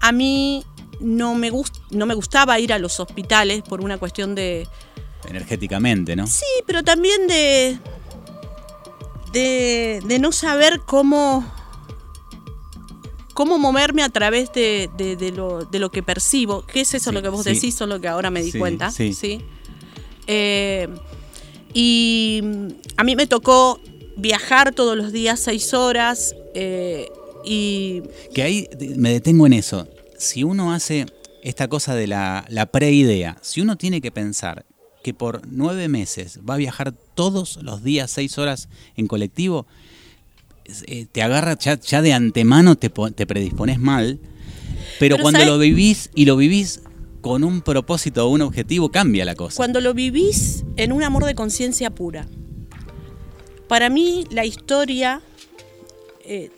a 0.00 0.12
mí 0.12 0.64
no 1.00 1.34
me, 1.34 1.50
gust- 1.52 1.80
no 1.90 2.06
me 2.06 2.14
gustaba 2.14 2.58
ir 2.58 2.72
a 2.72 2.78
los 2.78 2.98
hospitales 3.00 3.62
por 3.62 3.80
una 3.80 3.98
cuestión 3.98 4.34
de... 4.34 4.66
Energéticamente, 5.28 6.14
¿no? 6.16 6.26
Sí, 6.26 6.44
pero 6.66 6.82
también 6.82 7.26
de... 7.26 7.78
De, 9.32 10.00
de 10.04 10.18
no 10.18 10.32
saber 10.32 10.80
cómo... 10.86 11.44
Cómo 13.34 13.58
moverme 13.58 14.02
a 14.02 14.08
través 14.08 14.50
de, 14.54 14.88
de- 14.96 15.16
de 15.16 15.30
lo, 15.32 15.66
de 15.66 15.78
lo 15.78 15.90
que 15.90 16.02
percibo. 16.02 16.64
¿Qué 16.66 16.80
es 16.80 16.94
eso 16.94 17.10
Sí, 17.10 17.14
lo 17.14 17.20
que 17.20 17.28
vos 17.28 17.44
sí. 17.44 17.52
decís? 17.52 17.74
Solo 17.74 18.00
que 18.00 18.08
ahora 18.08 18.30
me 18.30 18.42
di 18.42 18.50
Sí, 18.52 18.58
cuenta. 18.58 18.90
sí. 18.90 19.44
Eh, 20.26 20.88
y 21.74 22.42
a 22.96 23.04
mí 23.04 23.14
me 23.14 23.26
tocó 23.26 23.78
viajar 24.16 24.74
todos 24.74 24.96
los 24.96 25.12
días 25.12 25.40
seis 25.40 25.74
horas 25.74 26.34
eh, 26.54 27.08
y 27.44 28.02
Que 28.34 28.42
ahí 28.42 28.68
me 28.96 29.10
detengo 29.12 29.46
en 29.46 29.52
eso. 29.52 29.86
Si 30.18 30.42
uno 30.44 30.72
hace 30.72 31.06
esta 31.42 31.68
cosa 31.68 31.94
de 31.94 32.06
la, 32.06 32.44
la 32.48 32.66
preidea, 32.66 33.36
si 33.42 33.60
uno 33.60 33.76
tiene 33.76 34.00
que 34.00 34.10
pensar 34.10 34.64
que 35.04 35.14
por 35.14 35.42
nueve 35.48 35.88
meses 35.88 36.40
va 36.48 36.54
a 36.54 36.56
viajar 36.56 36.92
todos 37.14 37.58
los 37.62 37.84
días 37.84 38.10
seis 38.10 38.38
horas 38.38 38.68
en 38.96 39.06
colectivo, 39.06 39.66
eh, 40.86 41.06
te 41.12 41.22
agarra 41.22 41.56
ya, 41.58 41.78
ya 41.78 42.02
de 42.02 42.12
antemano, 42.12 42.74
te, 42.76 42.90
po- 42.90 43.12
te 43.12 43.26
predispones 43.26 43.78
mal, 43.78 44.18
pero, 44.98 45.16
Pero 45.16 45.18
cuando 45.22 45.44
lo 45.44 45.58
vivís 45.58 46.10
y 46.14 46.24
lo 46.24 46.36
vivís 46.36 46.80
con 47.20 47.44
un 47.44 47.60
propósito 47.60 48.26
o 48.26 48.30
un 48.30 48.42
objetivo, 48.42 48.90
cambia 48.90 49.24
la 49.24 49.34
cosa. 49.36 49.56
cuando 49.56 49.80
lo 49.80 49.94
vivís 49.94 50.64
en 50.76 50.90
un 50.92 51.02
amor 51.04 51.24
de 51.24 51.34
conciencia 51.36 51.90
pura. 51.90 52.26
Para 53.68 53.88
mí 53.88 54.26
la 54.30 54.44
historia 54.44 55.20
eh, 56.24 56.50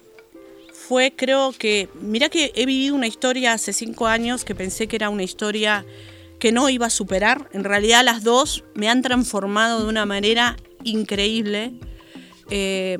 fue, 0.72 1.12
creo 1.14 1.52
que, 1.52 1.88
mira 2.00 2.28
que 2.28 2.52
he 2.54 2.66
vivido 2.66 2.94
una 2.94 3.06
historia 3.06 3.52
hace 3.52 3.72
cinco 3.72 4.06
años 4.06 4.44
que 4.44 4.54
pensé 4.54 4.88
que 4.88 4.96
era 4.96 5.10
una 5.10 5.22
historia 5.22 5.84
que 6.38 6.52
no 6.52 6.68
iba 6.70 6.86
a 6.86 6.90
superar. 6.90 7.48
En 7.52 7.64
realidad 7.64 8.04
las 8.04 8.24
dos 8.24 8.64
me 8.74 8.88
han 8.88 9.02
transformado 9.02 9.82
de 9.82 9.88
una 9.88 10.06
manera 10.06 10.56
increíble. 10.84 11.74
Eh, 12.50 12.96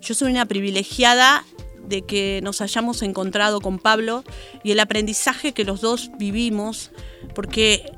yo 0.00 0.14
soy 0.14 0.30
una 0.30 0.46
privilegiada 0.46 1.44
de 1.86 2.02
que 2.02 2.40
nos 2.42 2.60
hayamos 2.60 3.02
encontrado 3.02 3.60
con 3.60 3.78
Pablo 3.78 4.24
y 4.62 4.72
el 4.72 4.80
aprendizaje 4.80 5.52
que 5.52 5.64
los 5.64 5.80
dos 5.80 6.10
vivimos, 6.18 6.90
porque 7.34 7.90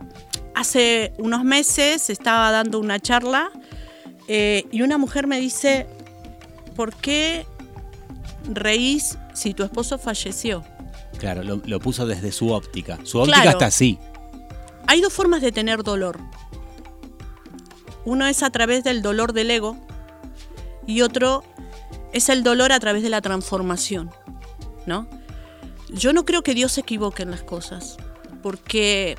hace 0.54 1.12
unos 1.18 1.44
meses 1.44 2.08
estaba 2.08 2.50
dando 2.50 2.78
una 2.78 3.00
charla 3.00 3.50
eh, 4.32 4.64
y 4.70 4.82
una 4.82 4.96
mujer 4.96 5.26
me 5.26 5.40
dice, 5.40 5.88
¿por 6.76 6.94
qué 6.94 7.46
reís 8.52 9.18
si 9.34 9.54
tu 9.54 9.64
esposo 9.64 9.98
falleció? 9.98 10.62
Claro, 11.18 11.42
lo, 11.42 11.60
lo 11.64 11.80
puso 11.80 12.06
desde 12.06 12.30
su 12.30 12.50
óptica. 12.52 12.98
Su 13.02 13.18
óptica 13.18 13.42
Claro. 13.42 13.50
está 13.50 13.66
así. 13.66 13.98
Hay 14.86 15.00
dos 15.00 15.12
formas 15.12 15.42
de 15.42 15.50
tener 15.50 15.82
dolor. 15.82 16.18
Uno 18.04 18.26
es 18.28 18.42
a 18.44 18.50
través 18.50 18.84
del 18.84 19.02
dolor 19.02 19.32
del 19.32 19.50
ego 19.50 19.76
y 20.86 21.02
otro 21.02 21.42
es 22.12 22.28
el 22.28 22.42
dolor 22.44 22.70
a 22.72 22.78
través 22.80 23.02
de 23.02 23.08
la 23.10 23.20
transformación, 23.20 24.10
¿no? 24.86 25.08
Yo 25.88 26.12
no 26.12 26.24
creo 26.24 26.42
que 26.42 26.54
Dios 26.54 26.72
se 26.72 26.82
equivoque 26.82 27.24
en 27.24 27.30
las 27.32 27.42
cosas, 27.42 27.96
porque 28.42 29.18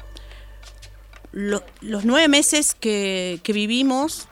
lo- 1.34 1.64
los 1.82 2.06
nueve 2.06 2.28
meses 2.30 2.74
que, 2.76 3.40
que 3.44 3.54
vivimos 3.54 4.28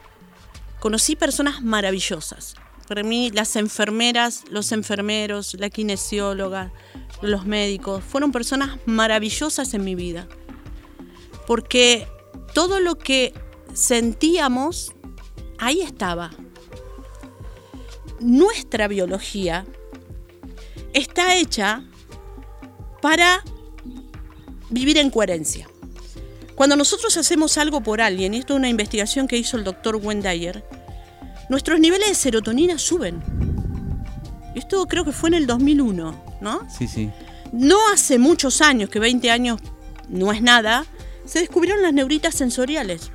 conocí 0.79 1.15
personas 1.15 1.61
maravillosas. 1.61 2.55
Para 2.87 3.03
mí 3.03 3.29
las 3.31 3.55
enfermeras, 3.55 4.43
los 4.49 4.71
enfermeros, 4.71 5.53
la 5.59 5.69
kinesióloga, 5.69 6.71
los 7.21 7.45
médicos, 7.45 8.03
fueron 8.03 8.31
personas 8.31 8.79
maravillosas 8.85 9.73
en 9.73 9.83
mi 9.83 9.95
vida 9.95 10.27
porque 11.49 12.07
todo 12.53 12.79
lo 12.79 12.99
que 12.99 13.33
sentíamos, 13.73 14.93
ahí 15.57 15.81
estaba. 15.81 16.29
Nuestra 18.19 18.87
biología 18.87 19.65
está 20.93 21.37
hecha 21.37 21.83
para 23.01 23.43
vivir 24.69 24.99
en 24.99 25.09
coherencia. 25.09 25.67
Cuando 26.59 26.75
nosotros 26.75 27.15
hacemos 27.15 27.57
algo 27.57 27.79
por 27.79 28.01
alguien, 28.01 28.33
y 28.33 28.39
esto 28.39 28.51
es 28.51 28.57
una 28.57 28.67
investigación 28.67 29.29
que 29.29 29.37
hizo 29.37 29.55
el 29.55 29.63
doctor 29.63 29.95
Wendayer, 29.95 30.61
nuestros 31.47 31.79
niveles 31.79 32.09
de 32.09 32.15
serotonina 32.15 32.77
suben. 32.77 33.23
Esto 34.55 34.85
creo 34.85 35.05
que 35.05 35.13
fue 35.13 35.29
en 35.29 35.35
el 35.35 35.47
2001, 35.47 36.23
¿no? 36.41 36.67
Sí, 36.69 36.89
sí. 36.89 37.11
No 37.53 37.77
hace 37.93 38.19
muchos 38.19 38.59
años, 38.59 38.89
que 38.89 38.99
20 38.99 39.31
años 39.31 39.61
no 40.09 40.33
es 40.33 40.41
nada, 40.41 40.85
se 41.23 41.39
descubrieron 41.39 41.81
las 41.81 41.93
neuritas 41.93 42.35
sensoriales. 42.35 43.09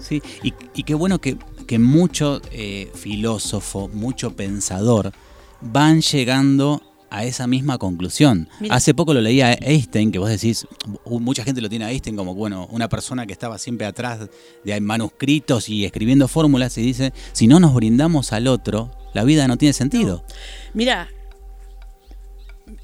Sí, 0.00 0.22
y, 0.42 0.54
y 0.72 0.84
qué 0.84 0.94
bueno 0.94 1.20
que, 1.20 1.36
que 1.66 1.78
mucho 1.78 2.40
eh, 2.50 2.90
filósofo, 2.94 3.88
mucho 3.88 4.34
pensador 4.36 5.12
van 5.60 6.00
llegando 6.00 6.93
a 7.16 7.24
esa 7.24 7.46
misma 7.46 7.78
conclusión. 7.78 8.48
Mira. 8.60 8.74
Hace 8.74 8.92
poco 8.94 9.14
lo 9.14 9.20
leía 9.20 9.52
Einstein, 9.54 10.10
que 10.12 10.18
vos 10.18 10.28
decís, 10.28 10.66
mucha 11.06 11.44
gente 11.44 11.60
lo 11.60 11.68
tiene 11.68 11.84
a 11.84 11.90
Einstein 11.90 12.16
como, 12.16 12.34
bueno, 12.34 12.66
una 12.70 12.88
persona 12.88 13.26
que 13.26 13.32
estaba 13.32 13.58
siempre 13.58 13.86
atrás 13.86 14.28
de 14.64 14.80
manuscritos 14.80 15.68
y 15.68 15.84
escribiendo 15.84 16.26
fórmulas 16.28 16.76
y 16.78 16.82
dice, 16.82 17.12
si 17.32 17.46
no 17.46 17.60
nos 17.60 17.72
brindamos 17.74 18.32
al 18.32 18.46
otro, 18.48 18.90
la 19.14 19.24
vida 19.24 19.46
no 19.46 19.56
tiene 19.56 19.72
sentido. 19.72 20.24
Mira, 20.72 21.08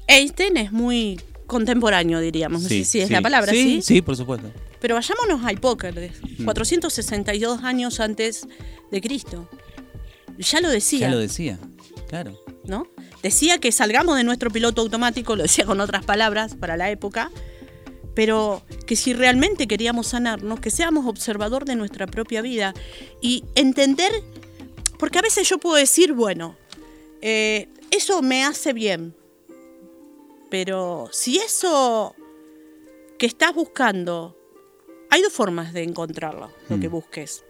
Einstein 0.07 0.57
es 0.57 0.71
muy 0.71 1.19
contemporáneo, 1.47 2.19
diríamos. 2.19 2.63
No 2.63 2.69
sé 2.69 2.83
si 2.85 3.01
es 3.01 3.09
la 3.09 3.21
palabra, 3.21 3.51
¿sí? 3.51 3.81
Sí, 3.81 4.01
por 4.01 4.15
supuesto. 4.15 4.51
Pero 4.79 4.95
vayámonos 4.95 5.45
a 5.45 5.51
Hipócrates, 5.53 6.13
Mm. 6.39 6.45
462 6.45 7.63
años 7.63 7.99
antes 7.99 8.47
de 8.91 9.01
Cristo. 9.01 9.47
Ya 10.39 10.59
lo 10.61 10.69
decía, 10.69 10.99
Ya 11.01 11.09
lo 11.09 11.19
decía, 11.19 11.59
claro. 12.09 12.39
¿no? 12.65 12.87
Decía 13.21 13.59
que 13.59 13.71
salgamos 13.71 14.17
de 14.17 14.23
nuestro 14.23 14.49
piloto 14.49 14.81
automático, 14.81 15.35
lo 15.35 15.43
decía 15.43 15.65
con 15.65 15.79
otras 15.79 16.03
palabras 16.05 16.55
para 16.55 16.75
la 16.77 16.89
época, 16.89 17.31
pero 18.15 18.61
que 18.87 18.95
si 18.95 19.13
realmente 19.13 19.67
queríamos 19.67 20.07
sanarnos, 20.07 20.59
que 20.59 20.69
seamos 20.71 21.05
observador 21.05 21.65
de 21.65 21.75
nuestra 21.75 22.07
propia 22.07 22.41
vida 22.41 22.73
y 23.21 23.43
entender, 23.55 24.11
porque 24.97 25.19
a 25.19 25.21
veces 25.21 25.47
yo 25.47 25.59
puedo 25.59 25.75
decir, 25.75 26.13
bueno, 26.13 26.55
eh, 27.21 27.69
eso 27.91 28.21
me 28.21 28.43
hace 28.43 28.73
bien, 28.73 29.15
pero 30.49 31.09
si 31.11 31.37
eso 31.37 32.15
que 33.17 33.27
estás 33.27 33.53
buscando, 33.53 34.35
hay 35.09 35.21
dos 35.21 35.31
formas 35.31 35.73
de 35.73 35.83
encontrarlo, 35.83 36.51
lo 36.69 36.79
que 36.79 36.89
Mm. 36.89 36.91
busques. 36.91 37.43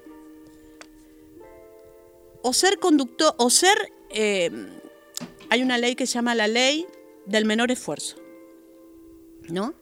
O 2.44 2.54
ser 2.54 2.78
conductor, 2.80 3.34
o 3.38 3.50
ser... 3.50 3.92
eh, 4.10 4.52
hay 5.52 5.62
una 5.62 5.78
ley 5.78 5.96
que 5.96 6.08
se 6.08 6.14
llama 6.14 6.34
la 6.34 6.48
ley 6.48 6.86
del 7.26 7.46
menor 7.46 7.70
esfuerzo. 7.72 8.16
¿No? 9.50 9.74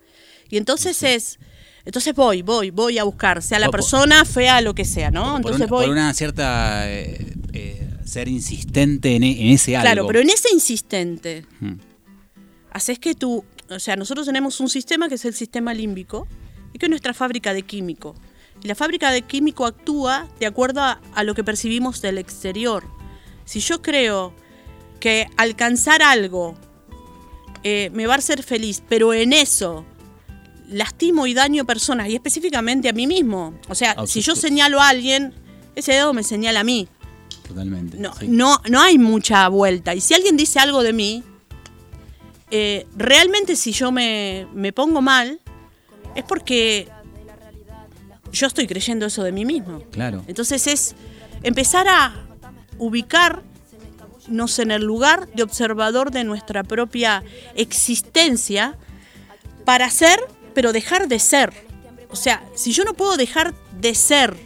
Y 0.49 0.58
entonces 0.58 1.01
es... 1.03 1.39
Entonces 1.86 2.13
voy, 2.13 2.41
voy, 2.41 2.71
voy 2.71 2.97
a 2.97 3.03
buscar, 3.03 3.41
sea 3.41 3.58
la 3.60 3.67
O 3.67 3.71
por- 3.71 3.79
persona, 3.79 4.25
fea, 4.25 4.62
lo 4.62 4.75
que 4.75 4.84
sea, 4.86 5.12
¿no? 5.12 5.23
por, 5.23 5.36
Entonces 5.38 5.62
una, 5.62 5.67
voy... 5.67 5.86
por 5.86 5.93
una 5.93 6.13
cierta... 6.13 6.91
eh, 6.91 7.34
eh, 7.53 7.86
ser 8.03 8.27
insistente 8.27 9.15
en, 9.15 9.23
e- 9.23 9.41
en 9.41 9.47
ese 9.53 9.75
algo. 9.77 9.86
Claro, 9.86 10.08
pero 10.08 10.19
en 10.19 10.29
ese 10.29 10.49
insistente, 10.53 11.45
Mm. 11.60 11.73
haces 12.71 12.97
que 12.99 13.13
tú, 13.15 13.43
o 13.69 13.79
sea, 13.79 13.95
nosotros 13.95 14.25
tenemos 14.25 14.60
un 14.60 14.69
sistema 14.69 15.08
que 15.08 15.15
es 15.15 15.25
el 15.25 15.34
sistema 15.36 15.73
límbico 15.73 16.27
y 16.73 16.79
que 16.79 16.88
es 16.88 16.89
nuestra 16.89 17.13
fábrica 17.13 17.53
de 17.53 17.62
químico. 17.63 18.15
Y 18.63 18.67
la 18.67 18.75
fábrica 18.75 19.12
de 19.12 19.21
químico 19.21 19.65
actúa 19.65 20.27
de 20.39 20.47
acuerdo 20.47 20.82
a, 20.82 20.99
a 21.13 21.23
lo 21.23 21.34
que 21.36 21.43
percibimos 21.43 22.01
del 22.01 22.17
exterior. 22.17 22.84
Si 23.45 23.60
yo 23.62 23.82
creo 23.82 24.34
que 24.99 25.27
alcanzar 25.38 26.01
algo 26.01 26.55
eh, 27.63 27.89
me 27.93 28.07
va 28.07 28.15
a 28.15 28.17
hacer 28.17 28.43
feliz, 28.43 28.81
pero 28.88 29.13
en 29.13 29.33
eso 29.33 29.85
lastimo 30.69 31.25
y 31.25 31.33
daño 31.33 31.65
personas 31.65 32.09
y 32.09 32.15
específicamente 32.15 32.89
a 32.89 32.93
mí 32.93 33.07
mismo. 33.07 33.53
O 33.67 33.75
sea, 33.75 33.95
Ah, 33.97 34.07
si 34.07 34.21
yo 34.21 34.35
señalo 34.35 34.79
a 34.79 34.89
alguien, 34.89 35.33
ese 35.75 35.93
dedo 35.93 36.13
me 36.13 36.23
señala 36.23 36.59
a 36.62 36.63
mí. 36.63 36.88
Totalmente. 37.47 37.97
No, 37.97 38.13
sí. 38.15 38.27
no, 38.27 38.62
no 38.69 38.79
hay 38.79 38.97
mucha 38.97 39.47
vuelta. 39.47 39.95
Y 39.95 40.01
si 40.01 40.13
alguien 40.13 40.38
dice 40.38 40.59
algo 40.59 40.83
de 40.83 40.93
mí, 40.93 41.23
eh, 42.51 42.85
realmente 42.95 43.55
si 43.55 43.71
yo 43.71 43.91
me, 43.91 44.47
me 44.53 44.71
pongo 44.71 45.01
mal, 45.01 45.39
es 46.15 46.23
porque 46.23 46.88
yo 48.31 48.47
estoy 48.47 48.67
creyendo 48.67 49.07
eso 49.07 49.23
de 49.23 49.31
mí 49.31 49.45
mismo. 49.45 49.81
Claro. 49.91 50.23
Entonces 50.27 50.67
es 50.67 50.95
empezar 51.41 51.88
a 51.88 52.13
en 54.30 54.72
el 54.72 54.84
lugar 54.84 55.28
de 55.34 55.44
observador 55.44 56.12
de 56.12 56.24
nuestra 56.24 56.63
propia 56.63 57.24
existencia 57.56 58.78
para 59.65 59.89
ser, 59.89 60.20
pero 60.54 60.72
dejar 60.72 61.08
de 61.08 61.20
ser. 61.20 61.54
O 62.12 62.15
sea, 62.15 62.44
si 62.56 62.72
yo 62.72 62.84
no 62.84 62.94
puedo 62.94 63.18
dejar 63.18 63.54
de 63.80 63.94
ser 63.96 64.38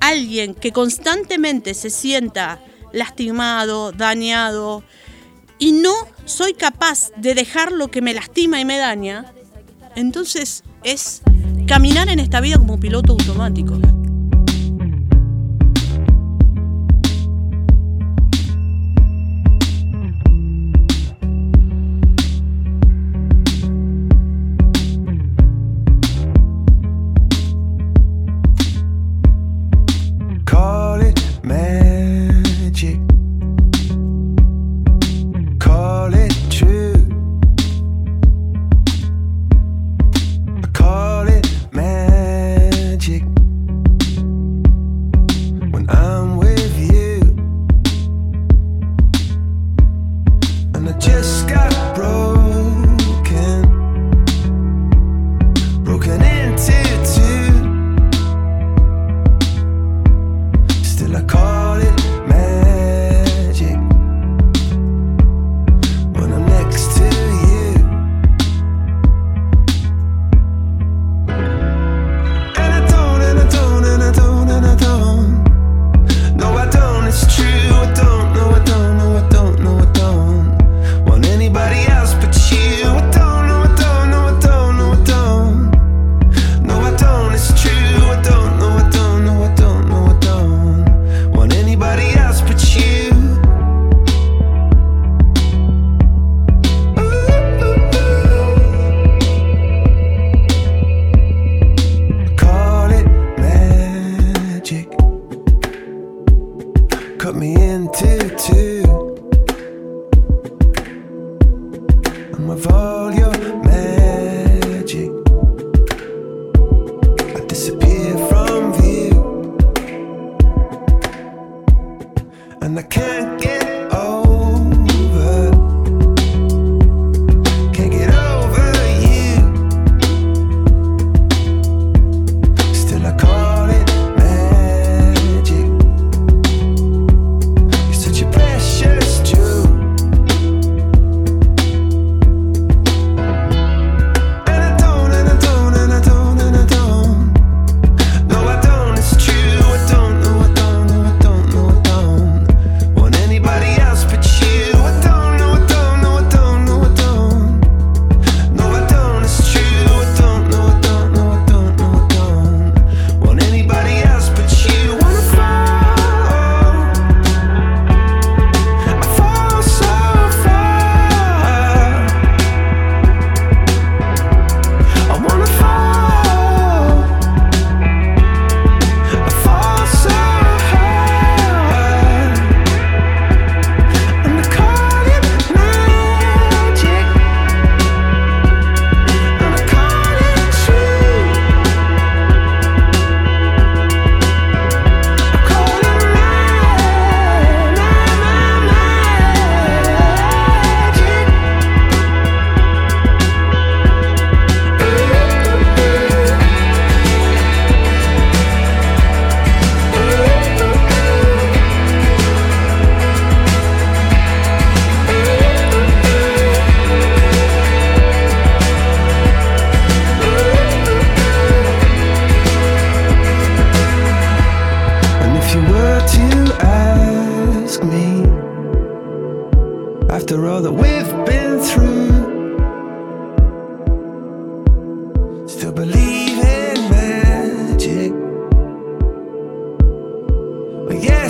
alguien 0.00 0.54
que 0.54 0.72
constantemente 0.72 1.74
se 1.74 1.90
sienta 1.90 2.60
lastimado, 2.92 3.92
dañado, 3.92 4.84
y 5.58 5.72
no 5.72 5.94
soy 6.24 6.54
capaz 6.54 7.10
de 7.16 7.34
dejar 7.34 7.72
lo 7.72 7.88
que 7.88 8.02
me 8.02 8.14
lastima 8.14 8.60
y 8.60 8.64
me 8.64 8.78
daña, 8.78 9.32
entonces 9.96 10.62
es 10.82 11.22
caminar 11.66 12.08
en 12.08 12.18
esta 12.18 12.40
vida 12.40 12.58
como 12.58 12.78
piloto 12.78 13.12
automático. 13.12 13.78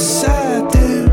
sad 0.05 0.71
day 0.71 1.04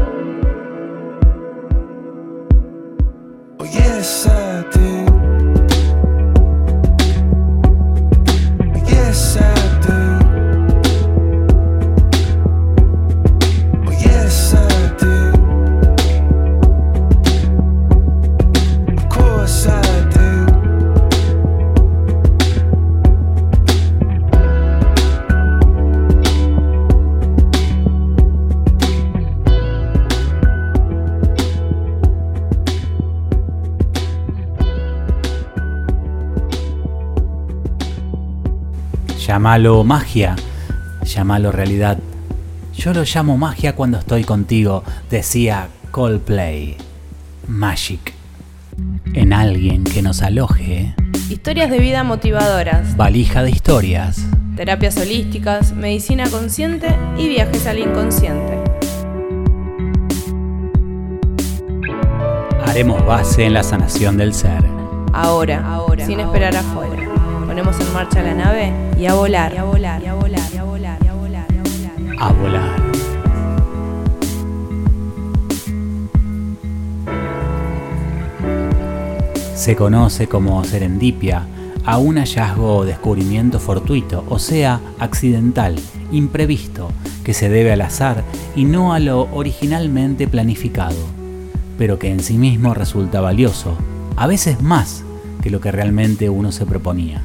Llámalo 39.41 39.83
magia, 39.83 40.35
llámalo 41.03 41.51
realidad. 41.51 41.97
Yo 42.75 42.93
lo 42.93 43.01
llamo 43.03 43.39
magia 43.39 43.73
cuando 43.75 43.97
estoy 43.97 44.23
contigo, 44.23 44.83
decía 45.09 45.67
Coldplay. 45.89 46.77
Magic. 47.47 48.13
En 49.15 49.33
alguien 49.33 49.83
que 49.83 50.03
nos 50.03 50.21
aloje, 50.21 50.93
Historias 51.27 51.71
de 51.71 51.79
vida 51.79 52.03
motivadoras, 52.03 52.95
valija 52.95 53.41
de 53.41 53.49
historias. 53.49 54.27
terapias 54.55 54.95
holísticas, 54.97 55.73
medicina 55.73 56.29
consciente 56.29 56.95
y 57.17 57.27
viajes 57.27 57.65
al 57.65 57.79
inconsciente. 57.79 58.59
Haremos 62.63 63.03
base 63.07 63.45
en 63.47 63.55
la 63.55 63.63
sanación 63.63 64.17
del 64.17 64.35
ser. 64.35 64.63
Ahora, 65.13 65.67
ahora, 65.67 66.05
sin 66.05 66.19
esperar 66.19 66.55
afuera. 66.55 67.00
Ponemos 67.61 67.87
en 67.87 67.93
marcha 67.93 68.23
la 68.23 68.33
nave 68.33 68.73
y 68.97 69.05
a 69.05 69.13
volar, 69.13 69.53
y 69.53 69.57
a 69.57 69.63
volar, 69.63 70.01
y 70.01 70.07
a 70.07 70.15
volar, 70.15 70.49
y 70.51 70.57
a 70.57 70.63
volar, 70.63 70.97
y 71.03 71.07
a 71.07 71.13
volar, 71.13 71.45
y 71.53 71.57
a 71.57 71.61
volar. 71.61 72.15
A 72.17 72.33
volar. 72.33 72.81
Se 79.53 79.75
conoce 79.75 80.25
como 80.25 80.63
serendipia 80.63 81.45
a 81.85 81.99
un 81.99 82.17
hallazgo 82.17 82.77
o 82.77 82.83
descubrimiento 82.83 83.59
fortuito, 83.59 84.25
o 84.27 84.39
sea, 84.39 84.81
accidental, 84.97 85.75
imprevisto, 86.11 86.89
que 87.23 87.35
se 87.35 87.47
debe 87.49 87.73
al 87.73 87.81
azar 87.81 88.23
y 88.55 88.65
no 88.65 88.91
a 88.91 88.99
lo 88.99 89.31
originalmente 89.33 90.27
planificado, 90.27 90.97
pero 91.77 91.99
que 91.99 92.09
en 92.09 92.21
sí 92.21 92.39
mismo 92.39 92.73
resulta 92.73 93.21
valioso, 93.21 93.77
a 94.15 94.25
veces 94.25 94.63
más 94.63 95.03
que 95.43 95.51
lo 95.51 95.61
que 95.61 95.71
realmente 95.71 96.27
uno 96.27 96.51
se 96.51 96.65
proponía. 96.65 97.23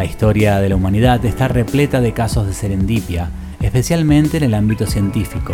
La 0.00 0.06
historia 0.06 0.60
de 0.60 0.70
la 0.70 0.76
humanidad 0.76 1.22
está 1.26 1.46
repleta 1.46 2.00
de 2.00 2.14
casos 2.14 2.46
de 2.46 2.54
serendipia, 2.54 3.28
especialmente 3.60 4.38
en 4.38 4.44
el 4.44 4.54
ámbito 4.54 4.86
científico, 4.86 5.52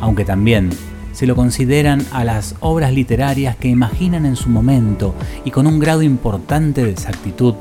aunque 0.00 0.24
también 0.24 0.70
se 1.10 1.26
lo 1.26 1.34
consideran 1.34 2.06
a 2.12 2.22
las 2.22 2.54
obras 2.60 2.92
literarias 2.92 3.56
que 3.56 3.66
imaginan 3.66 4.26
en 4.26 4.36
su 4.36 4.48
momento 4.48 5.16
y 5.44 5.50
con 5.50 5.66
un 5.66 5.80
grado 5.80 6.02
importante 6.02 6.84
de 6.84 6.92
exactitud 6.92 7.56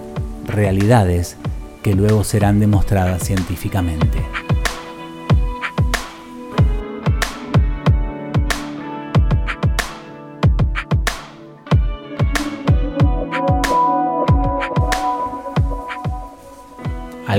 realidades 0.46 1.36
que 1.82 1.96
luego 1.96 2.24
serán 2.24 2.60
demostradas 2.60 3.24
científicamente. 3.24 4.20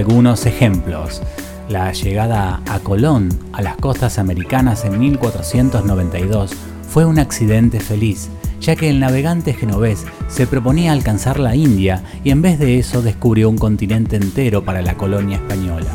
Algunos 0.00 0.46
ejemplos. 0.46 1.20
La 1.68 1.92
llegada 1.92 2.62
a 2.66 2.78
Colón 2.78 3.28
a 3.52 3.60
las 3.60 3.76
costas 3.76 4.18
americanas 4.18 4.86
en 4.86 4.98
1492 4.98 6.52
fue 6.88 7.04
un 7.04 7.18
accidente 7.18 7.80
feliz, 7.80 8.30
ya 8.62 8.76
que 8.76 8.88
el 8.88 8.98
navegante 8.98 9.52
genovés 9.52 10.06
se 10.26 10.46
proponía 10.46 10.92
alcanzar 10.92 11.38
la 11.38 11.54
India 11.54 12.02
y 12.24 12.30
en 12.30 12.40
vez 12.40 12.58
de 12.58 12.78
eso 12.78 13.02
descubrió 13.02 13.50
un 13.50 13.58
continente 13.58 14.16
entero 14.16 14.64
para 14.64 14.80
la 14.80 14.96
colonia 14.96 15.36
española. 15.36 15.90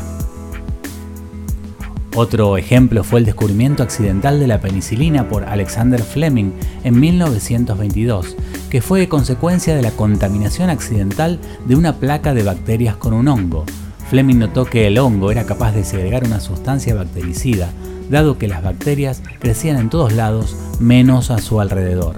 Otro 2.14 2.56
ejemplo 2.56 3.02
fue 3.02 3.18
el 3.18 3.26
descubrimiento 3.26 3.82
accidental 3.82 4.38
de 4.38 4.46
la 4.46 4.60
penicilina 4.60 5.28
por 5.28 5.46
Alexander 5.46 6.00
Fleming 6.00 6.52
en 6.84 7.00
1922, 7.00 8.36
que 8.70 8.80
fue 8.80 9.08
consecuencia 9.08 9.74
de 9.74 9.82
la 9.82 9.90
contaminación 9.90 10.70
accidental 10.70 11.40
de 11.66 11.74
una 11.74 11.96
placa 11.96 12.34
de 12.34 12.44
bacterias 12.44 12.94
con 12.94 13.12
un 13.12 13.26
hongo. 13.26 13.66
Fleming 14.08 14.38
notó 14.38 14.64
que 14.64 14.86
el 14.86 14.98
hongo 14.98 15.32
era 15.32 15.44
capaz 15.44 15.72
de 15.72 15.84
segregar 15.84 16.24
una 16.24 16.40
sustancia 16.40 16.94
bactericida, 16.94 17.70
dado 18.08 18.38
que 18.38 18.46
las 18.46 18.62
bacterias 18.62 19.20
crecían 19.40 19.78
en 19.78 19.90
todos 19.90 20.12
lados 20.12 20.56
menos 20.78 21.30
a 21.30 21.38
su 21.38 21.60
alrededor. 21.60 22.16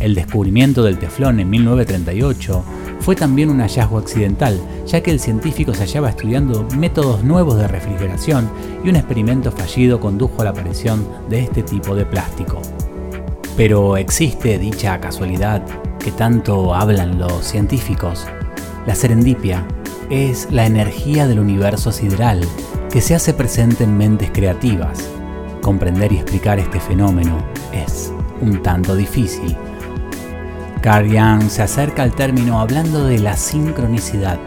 El 0.00 0.14
descubrimiento 0.14 0.82
del 0.82 0.98
teflón 0.98 1.40
en 1.40 1.50
1938 1.50 2.64
fue 3.00 3.14
también 3.14 3.50
un 3.50 3.60
hallazgo 3.60 3.98
accidental, 3.98 4.58
ya 4.86 5.02
que 5.02 5.10
el 5.10 5.20
científico 5.20 5.74
se 5.74 5.80
hallaba 5.80 6.08
estudiando 6.08 6.66
métodos 6.76 7.22
nuevos 7.22 7.58
de 7.58 7.68
refrigeración 7.68 8.48
y 8.82 8.88
un 8.88 8.96
experimento 8.96 9.52
fallido 9.52 10.00
condujo 10.00 10.40
a 10.40 10.44
la 10.44 10.50
aparición 10.50 11.06
de 11.28 11.40
este 11.40 11.62
tipo 11.62 11.94
de 11.94 12.06
plástico. 12.06 12.62
Pero 13.56 13.98
existe 13.98 14.58
dicha 14.58 15.00
casualidad 15.00 15.62
que 15.98 16.12
tanto 16.12 16.74
hablan 16.74 17.18
los 17.18 17.44
científicos. 17.44 18.26
La 18.86 18.94
serendipia 18.94 19.66
es 20.12 20.48
la 20.50 20.66
energía 20.66 21.26
del 21.26 21.40
universo 21.40 21.90
sideral 21.90 22.46
que 22.90 23.00
se 23.00 23.14
hace 23.14 23.32
presente 23.32 23.84
en 23.84 23.96
mentes 23.96 24.30
creativas. 24.30 25.08
Comprender 25.62 26.12
y 26.12 26.16
explicar 26.16 26.58
este 26.58 26.80
fenómeno 26.80 27.38
es 27.72 28.12
un 28.42 28.62
tanto 28.62 28.94
difícil. 28.94 29.56
Carl 30.82 31.48
se 31.48 31.62
acerca 31.62 32.02
al 32.02 32.14
término 32.14 32.60
hablando 32.60 33.06
de 33.06 33.20
la 33.20 33.38
sincronicidad, 33.38 34.38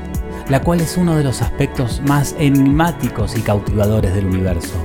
la 0.49 0.61
cual 0.61 0.81
es 0.81 0.97
uno 0.97 1.15
de 1.15 1.23
los 1.23 1.41
aspectos 1.41 1.99
más 2.05 2.35
enigmáticos 2.37 3.35
y 3.35 3.41
cautivadores 3.41 4.13
del 4.13 4.27
universo. 4.27 4.75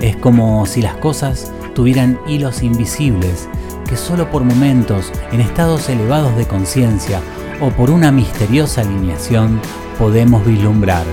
Es 0.00 0.16
como 0.18 0.64
si 0.66 0.82
las 0.82 0.94
cosas 0.98 1.50
tuvieran 1.74 2.16
hilos 2.28 2.62
invisibles 2.62 3.48
que 3.88 3.96
solo 3.96 4.30
por 4.30 4.44
momentos, 4.44 5.12
en 5.32 5.40
estados 5.40 5.88
elevados 5.88 6.36
de 6.36 6.46
conciencia 6.46 7.20
o 7.60 7.70
por 7.70 7.90
una 7.90 8.12
misteriosa 8.12 8.82
alineación, 8.82 9.60
podemos 9.98 10.44
vislumbrar. 10.46 11.04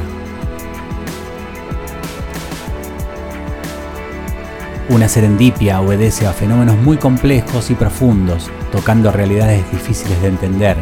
Una 4.89 5.09
serendipia 5.09 5.81
obedece 5.81 6.27
a 6.27 6.31
fenómenos 6.31 6.77
muy 6.77 6.97
complejos 6.97 7.71
y 7.71 7.73
profundos, 7.75 8.49
tocando 8.71 9.11
realidades 9.11 9.69
difíciles 9.71 10.21
de 10.21 10.27
entender 10.27 10.77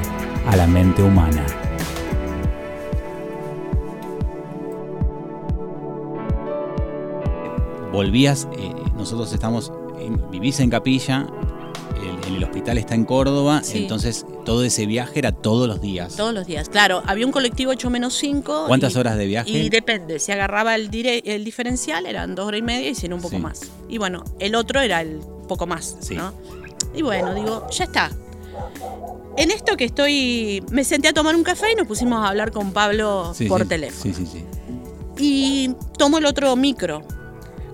a 0.47 0.55
la 0.57 0.67
mente 0.67 1.01
humana. 1.01 1.43
Volvías, 7.91 8.47
eh, 8.57 8.73
nosotros 8.97 9.31
estamos, 9.33 9.71
en- 9.99 10.21
vivís 10.31 10.59
en 10.59 10.69
Capilla, 10.69 11.27
el, 12.27 12.35
el 12.35 12.43
hospital 12.43 12.77
está 12.79 12.95
en 12.95 13.05
Córdoba, 13.05 13.61
Sí. 13.63 13.83
entonces 13.83 14.25
todo 14.43 14.63
ese 14.63 14.85
viaje 14.85 15.19
era 15.19 15.31
todos 15.31 15.67
los 15.67 15.81
días. 15.81 16.15
Todos 16.15 16.33
los 16.33 16.45
días. 16.45 16.69
Claro, 16.69 17.03
había 17.05 17.25
un 17.25 17.31
colectivo 17.31 17.71
8 17.71 17.89
menos 17.89 18.13
5. 18.15 18.65
¿Cuántas 18.67 18.95
horas 18.95 19.17
de 19.17 19.25
viaje? 19.25 19.49
Y 19.49 19.69
depende, 19.69 20.19
si 20.19 20.31
agarraba 20.31 20.75
el, 20.75 20.89
diferencial 20.89 22.05
eran 22.05 22.35
dos 22.35 22.47
horas 22.47 22.59
y 22.59 22.63
media 22.63 22.89
y 22.89 22.95
si 22.95 23.07
no 23.07 23.15
un 23.15 23.21
poco 23.21 23.35
Sí. 23.37 23.41
más. 23.41 23.61
Y 23.89 23.97
bueno, 23.97 24.23
el 24.39 24.55
otro 24.55 24.81
era 24.81 25.01
el 25.01 25.19
poco 25.47 25.65
más, 25.67 25.97
Sí. 26.01 26.15
¿no? 26.15 26.33
Y 26.95 27.01
bueno, 27.01 27.33
digo, 27.33 27.67
ya 27.71 27.85
está. 27.85 28.11
En 29.35 29.49
esto 29.49 29.75
que 29.77 29.85
estoy, 29.85 30.63
me 30.71 30.83
senté 30.83 31.07
a 31.07 31.13
tomar 31.13 31.35
un 31.35 31.43
café 31.43 31.71
y 31.71 31.75
nos 31.75 31.87
pusimos 31.87 32.23
a 32.23 32.29
hablar 32.29 32.51
con 32.51 32.71
Pablo 32.71 33.33
Sí, 33.35 33.47
por 33.47 33.65
teléfono. 33.67 34.01
Sí, 34.03 34.13
sí, 34.13 34.27
sí. 34.31 34.45
Y 35.17 35.75
tomo 35.97 36.19
el 36.19 36.25
otro 36.25 36.55
micro. 36.55 37.01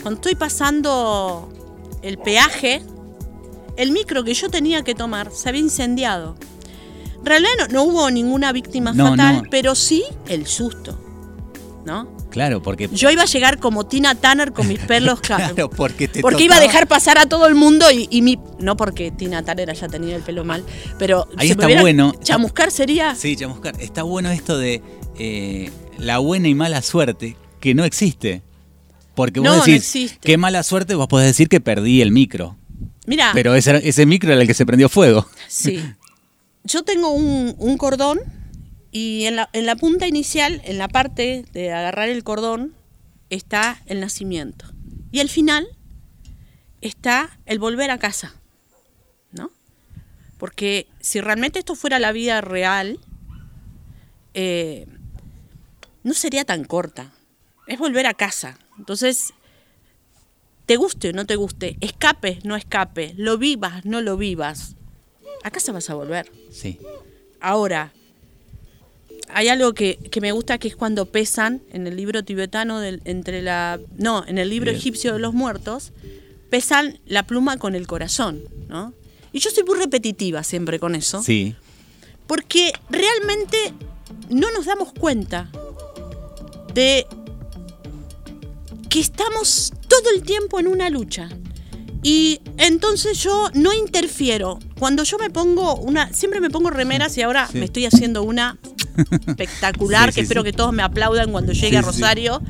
Cuando 0.02 0.20
estoy 0.20 0.36
pasando 0.36 1.50
el 2.02 2.18
peaje, 2.18 2.82
el 3.76 3.92
micro 3.92 4.24
que 4.24 4.34
yo 4.34 4.50
tenía 4.50 4.84
que 4.84 4.96
tomar 4.96 5.32
se 5.32 5.50
había 5.50 5.62
incendiado. 5.62 6.36
En 7.20 7.26
realidad 7.26 7.50
no, 7.60 7.68
no 7.68 7.84
hubo 7.84 8.10
ninguna 8.12 8.52
víctima 8.52 8.94
No, 8.94 9.10
fatal, 9.12 9.44
no. 9.44 9.50
pero 9.50 9.76
sí 9.76 10.04
el 10.28 10.48
susto. 10.48 10.98
¿no? 11.86 12.18
Claro, 12.30 12.62
porque. 12.62 12.88
Yo 12.92 13.10
iba 13.10 13.24
a 13.24 13.26
llegar 13.26 13.58
como 13.58 13.86
Tina 13.88 14.14
Turner 14.14 14.52
con 14.54 14.68
mis 14.68 14.78
pelos 14.88 15.20
Claro, 15.22 15.70
porque 15.70 16.08
te 16.08 16.22
Porque 16.22 16.44
iba 16.44 16.58
a 16.58 16.60
dejar 16.60 16.88
pasar 16.88 17.18
a 17.18 17.26
todo 17.26 17.48
el 17.48 17.56
mundo 17.56 17.90
y, 17.92 18.08
y 18.12 18.22
mi. 18.22 18.38
No 18.60 18.78
porque 18.78 19.10
Tina 19.12 19.44
Turner 19.44 19.70
haya 19.72 19.88
tenido 19.88 20.16
el 20.16 20.22
pelo 20.22 20.44
mal, 20.44 20.64
pero. 21.00 21.28
Ahí 21.38 21.48
si 21.48 21.52
está 21.54 21.68
bueno. 21.82 22.14
Chamuscar 22.22 22.70
sería. 22.70 23.16
Sí, 23.16 23.36
chamuscar. 23.36 23.80
Está 23.82 24.04
bueno 24.04 24.30
esto 24.30 24.58
de 24.60 24.84
eh, 25.18 25.72
la 25.98 26.20
buena 26.20 26.48
y 26.50 26.54
mala 26.54 26.82
suerte, 26.84 27.36
que 27.60 27.74
no 27.74 27.84
existe. 27.84 28.44
Porque 29.16 29.40
vos 29.40 29.50
No, 29.50 29.56
no 29.58 29.64
decís, 29.66 29.78
existe. 29.78 30.20
qué 30.22 30.38
mala 30.38 30.62
suerte, 30.64 30.94
vos 30.96 31.08
podés 31.08 31.28
decir 31.28 31.50
que 31.50 31.60
perdí 31.60 32.02
el 32.02 32.12
micro. 32.12 32.56
Mira, 33.08 33.32
Pero 33.34 33.56
ese, 33.56 33.82
ese 33.90 34.06
micro 34.06 34.32
era 34.32 34.42
el 34.42 34.48
que 34.48 34.54
se 34.54 34.66
prendió 34.68 34.88
fuego. 34.88 35.26
sí. 35.48 35.82
Yo 36.70 36.84
tengo 36.84 37.10
un, 37.10 37.78
cordón 37.78 38.20
y 38.92 39.26
en 39.26 39.38
la, 39.38 39.50
en 39.54 39.66
la 39.66 39.76
punta 39.76 40.08
inicial, 40.08 40.62
en 40.66 40.78
la 40.78 40.88
parte 40.88 41.44
de 41.52 41.72
agarrar 41.72 42.10
el 42.10 42.24
cordón, 42.24 42.76
está 43.32 43.82
el 43.88 44.00
nacimiento. 44.00 44.66
Y 45.12 45.20
al 45.20 45.30
final 45.30 45.68
está 46.82 47.40
el 47.48 47.58
volver 47.58 47.90
a 47.90 47.98
casa. 47.98 48.36
¿No? 49.32 49.52
Porque 50.38 50.88
si 51.00 51.22
realmente 51.22 51.58
esto 51.58 51.74
fuera 51.74 51.98
la 51.98 52.12
vida 52.12 52.40
real, 52.40 53.00
eh, 54.36 54.86
no 56.04 56.14
sería 56.14 56.46
tan 56.46 56.66
corta. 56.66 57.14
Es 57.66 57.80
volver 57.80 58.06
a 58.06 58.14
casa. 58.14 58.60
Entonces, 58.78 59.34
te 60.68 60.76
guste 60.76 61.10
o 61.10 61.14
no 61.14 61.26
te 61.26 61.36
guste, 61.36 61.78
escapes, 61.82 62.46
no 62.46 62.56
escapes, 62.56 63.18
lo 63.18 63.40
vivas, 63.40 63.86
no 63.86 64.02
lo 64.02 64.18
vivas, 64.18 64.76
a 65.44 65.52
casa 65.52 65.72
vas 65.72 65.90
a 65.90 65.96
volver. 65.96 66.32
Sí. 66.52 66.78
Ahora, 67.40 67.94
hay 69.30 69.48
algo 69.48 69.74
que, 69.74 69.98
que 70.12 70.22
me 70.22 70.32
gusta 70.32 70.58
que 70.58 70.68
es 70.68 70.76
cuando 70.76 71.06
pesan 71.06 71.62
en 71.72 71.88
el 71.88 71.96
libro 71.96 72.24
tibetano 72.24 72.80
del, 72.80 73.02
entre 73.06 73.42
la. 73.42 73.80
No, 73.98 74.26
en 74.28 74.38
el 74.38 74.50
libro 74.50 74.72
Bien. 74.72 74.78
egipcio 74.78 75.14
de 75.14 75.20
los 75.20 75.34
muertos, 75.34 75.92
pesan 76.50 77.00
la 77.06 77.24
pluma 77.24 77.58
con 77.58 77.76
el 77.76 77.88
corazón, 77.88 78.44
¿no? 78.68 78.94
Y 79.32 79.40
yo 79.40 79.52
soy 79.52 79.64
muy 79.64 79.78
repetitiva 79.78 80.44
siempre 80.44 80.80
con 80.80 80.96
eso. 80.96 81.22
Sí. 81.22 81.56
Porque 82.26 82.74
realmente 82.90 83.58
no 84.30 84.52
nos 84.52 84.66
damos 84.66 84.92
cuenta 84.94 85.52
de 86.74 87.06
que 88.90 89.00
estamos 89.00 89.72
todo 89.88 90.10
el 90.16 90.24
tiempo 90.24 90.60
en 90.60 90.68
una 90.68 90.90
lucha. 90.90 91.30
Y 92.02 92.40
entonces 92.58 93.18
yo 93.22 93.50
no 93.54 93.74
interfiero. 93.74 94.60
Cuando 94.78 95.04
yo 95.04 95.18
me 95.18 95.30
pongo 95.30 95.76
una, 95.76 96.14
siempre 96.14 96.40
me 96.40 96.50
pongo 96.50 96.70
remeras 96.70 97.18
y 97.18 97.22
ahora 97.22 97.48
Sí. 97.52 97.58
me 97.58 97.66
estoy 97.66 97.86
haciendo 97.86 98.24
una 98.24 98.58
espectacular, 99.28 100.10
Sí, 100.14 100.16
que 100.16 100.22
espero 100.22 100.44
que 100.44 100.54
todos 100.54 100.72
me 100.74 100.82
aplaudan 100.84 101.32
cuando 101.32 101.52
llegue 101.54 101.78
a. 101.78 101.82
Rosario. 101.82 102.42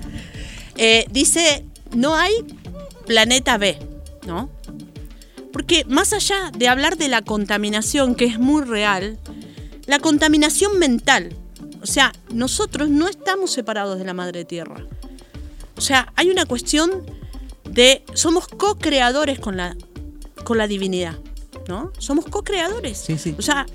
Eh, 0.78 1.06
dice, 1.12 1.66
no 1.96 2.16
hay 2.16 2.34
planeta 3.08 3.58
B, 3.58 3.78
¿no? 4.28 4.50
Porque 5.52 5.84
más 5.86 6.14
allá 6.14 6.52
de 6.56 6.68
hablar 6.68 6.98
de 6.98 7.08
la 7.08 7.24
contaminación, 7.24 8.14
que 8.16 8.26
es 8.26 8.38
muy 8.40 8.62
real, 8.64 9.18
la 9.88 9.98
contaminación 10.00 10.78
mental, 10.78 11.36
o 11.82 11.88
sea, 11.88 12.14
nosotros 12.32 12.90
no 12.90 13.08
estamos 13.08 13.52
separados 13.52 13.98
de 13.98 14.06
la 14.06 14.14
madre 14.14 14.46
tierra. 14.46 14.86
O 15.76 15.82
sea, 15.82 16.14
hay 16.16 16.30
una 16.30 16.46
cuestión 16.46 16.92
de 17.70 18.04
somos 18.14 18.48
co-creadores 18.48 19.40
con 19.40 19.58
la, 19.58 19.76
con 20.44 20.58
la 20.58 20.68
divinidad, 20.68 21.18
¿no? 21.68 21.92
Somos 21.98 22.26
co-creadores. 22.26 22.98
Sí, 22.98 23.18
sí. 23.18 23.36
O 23.38 23.42
sea, 23.42 23.66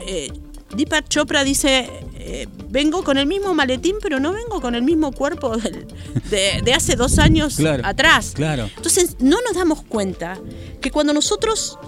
eh, 0.00 0.30
Deepak 0.74 1.08
Chopra 1.08 1.42
dice, 1.42 1.88
eh, 2.14 2.46
vengo 2.68 3.02
con 3.02 3.18
el 3.18 3.26
mismo 3.26 3.54
maletín, 3.54 3.96
pero 4.00 4.20
no 4.20 4.32
vengo 4.32 4.60
con 4.60 4.74
el 4.74 4.82
mismo 4.82 5.10
cuerpo 5.12 5.56
del- 5.56 5.86
de, 6.30 6.60
de 6.64 6.74
hace 6.74 6.94
dos 6.96 7.18
años 7.18 7.56
Claro, 7.56 7.82
atrás. 7.84 8.32
claro. 8.34 8.70
Entonces, 8.76 9.16
no 9.20 9.38
nos 9.46 9.56
damos 9.56 9.82
cuenta 9.82 10.38
que 10.80 10.90
cuando 10.90 11.12
nosotros 11.12 11.78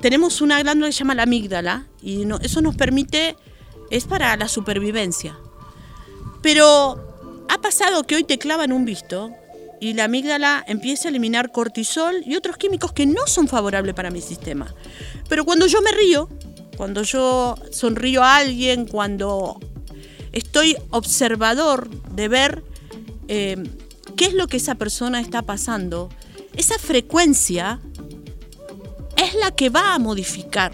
tenemos 0.00 0.40
una 0.40 0.60
glándula 0.62 0.88
que 0.88 0.92
se 0.92 0.98
llama 1.00 1.14
la 1.14 1.24
amígdala, 1.24 1.86
y 2.02 2.24
no- 2.24 2.38
eso 2.38 2.60
nos 2.62 2.76
permite, 2.76 3.36
es 3.90 4.04
para 4.04 4.36
la 4.36 4.48
supervivencia. 4.48 5.36
Pero 6.42 7.44
ha 7.48 7.60
pasado 7.60 8.04
que 8.04 8.14
hoy 8.16 8.24
te 8.24 8.38
clavan 8.38 8.72
un 8.72 8.84
visto 8.84 9.30
y 9.80 9.94
la 9.94 10.04
amígdala 10.04 10.62
empieza 10.68 11.08
a 11.08 11.10
eliminar 11.10 11.50
cortisol 11.50 12.22
y 12.24 12.36
otros 12.36 12.56
químicos 12.58 12.92
que 12.92 13.06
no 13.06 13.26
son 13.26 13.48
favorables 13.48 13.94
para 13.94 14.10
mi 14.10 14.20
sistema. 14.20 14.72
Pero 15.28 15.44
cuando 15.44 15.66
yo 15.66 15.80
me 15.80 15.90
río, 15.90 16.28
cuando 16.76 17.02
yo 17.02 17.56
sonrío 17.70 18.22
a 18.22 18.36
alguien, 18.36 18.86
cuando 18.86 19.58
estoy 20.32 20.76
observador 20.90 21.88
de 22.12 22.28
ver 22.28 22.62
eh, 23.28 23.56
qué 24.16 24.26
es 24.26 24.34
lo 24.34 24.46
que 24.48 24.58
esa 24.58 24.74
persona 24.74 25.20
está 25.20 25.42
pasando, 25.42 26.10
esa 26.56 26.78
frecuencia 26.78 27.80
es 29.16 29.34
la 29.34 29.50
que 29.50 29.70
va 29.70 29.94
a 29.94 29.98
modificar. 29.98 30.72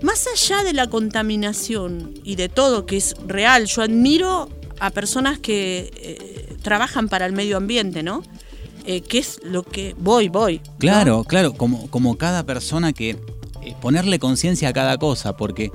Más 0.00 0.26
allá 0.32 0.62
de 0.62 0.72
la 0.72 0.88
contaminación 0.88 2.14
y 2.22 2.36
de 2.36 2.48
todo 2.48 2.86
que 2.86 2.96
es 2.96 3.16
real, 3.26 3.66
yo 3.66 3.82
admiro 3.82 4.48
a 4.78 4.90
personas 4.90 5.38
que 5.38 5.90
eh, 5.96 6.37
trabajan 6.62 7.08
para 7.08 7.26
el 7.26 7.32
medio 7.32 7.56
ambiente, 7.56 8.02
¿no? 8.02 8.22
Eh, 8.84 9.02
que 9.02 9.18
es 9.18 9.40
lo 9.44 9.62
que 9.62 9.94
voy, 9.98 10.28
voy. 10.28 10.58
¿no? 10.64 10.78
Claro, 10.78 11.24
claro, 11.24 11.52
como, 11.54 11.90
como 11.90 12.16
cada 12.16 12.44
persona 12.44 12.92
que 12.92 13.10
eh, 13.62 13.74
ponerle 13.80 14.18
conciencia 14.18 14.68
a 14.70 14.72
cada 14.72 14.96
cosa, 14.98 15.36
porque 15.36 15.70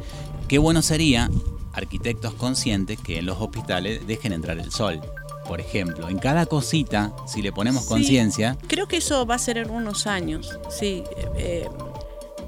qué 0.47 0.57
bueno 0.57 0.81
sería 0.81 1.29
arquitectos 1.73 2.33
conscientes 2.33 2.99
que 2.99 3.19
en 3.19 3.25
los 3.25 3.39
hospitales 3.39 4.05
dejen 4.07 4.33
entrar 4.33 4.57
el 4.59 4.71
sol. 4.71 4.99
Por 5.47 5.59
ejemplo, 5.59 6.07
en 6.09 6.17
cada 6.19 6.45
cosita, 6.45 7.13
si 7.27 7.41
le 7.41 7.51
ponemos 7.51 7.83
Sí. 7.83 7.89
conciencia, 7.89 8.57
Creo 8.67 8.87
que 8.87 8.97
eso 8.97 9.25
va 9.25 9.35
a 9.35 9.39
ser 9.39 9.57
en 9.57 9.69
unos 9.71 10.07
años, 10.07 10.57
sí. 10.69 11.03
eh, 11.37 11.67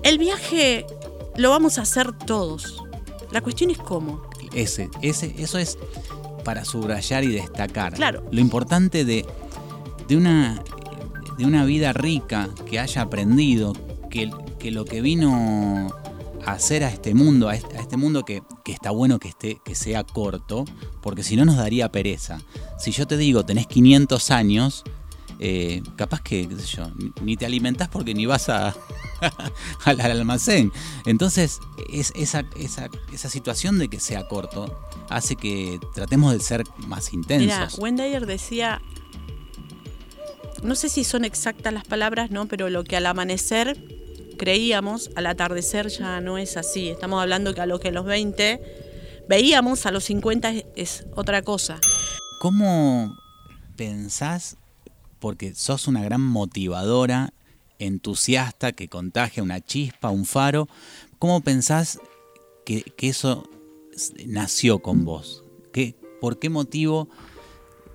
el 0.03 0.17
viaje 0.17 0.85
lo 1.35 1.49
vamos 1.49 1.77
a 1.77 1.81
hacer 1.81 2.11
todos. 2.13 2.81
La 3.31 3.41
cuestión 3.41 3.69
es 3.69 3.77
cómo. 3.77 4.21
ese, 4.53 4.89
ese, 5.01 5.35
eso 5.37 5.57
es 5.57 5.77
para 6.45 6.63
subrayar 6.63 7.25
y 7.25 7.27
destacar. 7.27 7.95
Claro. 7.95 8.23
Lo 8.31 8.39
importante 8.39 9.03
de, 9.03 9.25
de 10.07 10.15
una 10.15 10.63
de 11.37 11.45
una 11.45 11.65
vida 11.65 11.93
rica 11.93 12.49
que 12.69 12.79
haya 12.79 13.01
aprendido, 13.01 13.73
que, 14.09 14.31
que 14.59 14.71
lo 14.71 14.85
que 14.85 15.01
vino 15.01 15.89
a 16.45 16.51
hacer 16.51 16.83
a 16.83 16.89
este 16.89 17.13
mundo, 17.13 17.49
a 17.49 17.55
este, 17.55 17.77
a 17.77 17.81
este 17.81 17.97
mundo 17.97 18.23
que, 18.23 18.41
que 18.63 18.71
está 18.71 18.91
bueno 18.91 19.19
que 19.19 19.29
esté, 19.29 19.59
que 19.65 19.75
sea 19.75 20.03
corto, 20.03 20.65
porque 21.01 21.23
si 21.23 21.35
no 21.35 21.45
nos 21.45 21.57
daría 21.57 21.91
pereza. 21.91 22.39
Si 22.79 22.91
yo 22.91 23.07
te 23.07 23.17
digo, 23.17 23.43
tenés 23.43 23.67
500 23.67 24.31
años, 24.31 24.83
eh, 25.39 25.81
capaz 25.95 26.21
que, 26.21 26.47
qué 26.47 26.55
sé 26.59 26.77
yo, 26.77 26.87
ni- 27.21 27.35
te 27.37 27.45
alimentás 27.45 27.87
porque 27.89 28.13
ni 28.13 28.25
vas 28.25 28.49
a, 28.49 28.75
al, 29.85 30.01
al 30.01 30.11
almacén. 30.11 30.71
Entonces, 31.05 31.59
es, 31.91 32.11
esa, 32.15 32.43
esa, 32.57 32.89
esa 33.13 33.29
situación 33.29 33.79
de 33.79 33.87
que 33.89 33.99
sea 33.99 34.27
corto 34.27 34.79
hace 35.09 35.35
que 35.35 35.79
tratemos 35.93 36.33
de 36.33 36.39
ser 36.39 36.63
más 36.77 37.11
Mira, 37.13 37.15
intensos. 37.37 37.79
Wendayer 37.79 38.25
decía, 38.25 38.81
no 40.63 40.75
sé 40.75 40.89
si 40.89 41.03
son 41.03 41.25
exactas 41.25 41.73
las 41.73 41.85
palabras, 41.85 42.31
¿no? 42.31 42.47
Pero 42.47 42.69
lo 42.69 42.83
que 42.83 42.97
al 42.97 43.05
amanecer 43.05 43.77
creíamos, 44.37 45.11
al 45.15 45.27
atardecer 45.27 45.87
ya 45.89 46.21
no 46.21 46.37
es 46.37 46.57
así. 46.57 46.89
Estamos 46.89 47.21
hablando 47.21 47.53
que 47.53 47.61
a 47.61 47.65
lo 47.65 47.79
que 47.79 47.89
a 47.89 47.91
los 47.91 48.05
20 48.05 48.61
veíamos, 49.29 49.85
a 49.85 49.91
los 49.91 50.05
50 50.05 50.49
es, 50.49 50.65
es 50.75 51.05
otra 51.15 51.41
cosa. 51.41 51.79
¿Cómo 52.39 53.15
pensás, 53.75 54.57
porque 55.25 55.55
sos 55.55 55.87
una 55.87 56.03
gran 56.03 56.21
motivadora, 56.21 57.33
entusiasta, 57.79 58.73
que 58.73 58.89
contagia 58.89 59.41
una 59.41 59.59
chispa, 59.59 60.11
un 60.11 60.23
faro, 60.23 60.69
¿cómo 61.17 61.41
pensás 61.41 61.99
que, 62.63 62.93
eso 62.99 63.49
nació 64.27 64.83
con 64.83 65.03
vos? 65.03 65.43
¿Qué, 65.73 65.95
¿Por 66.21 66.37
qué 66.37 66.51
motivo 66.51 67.09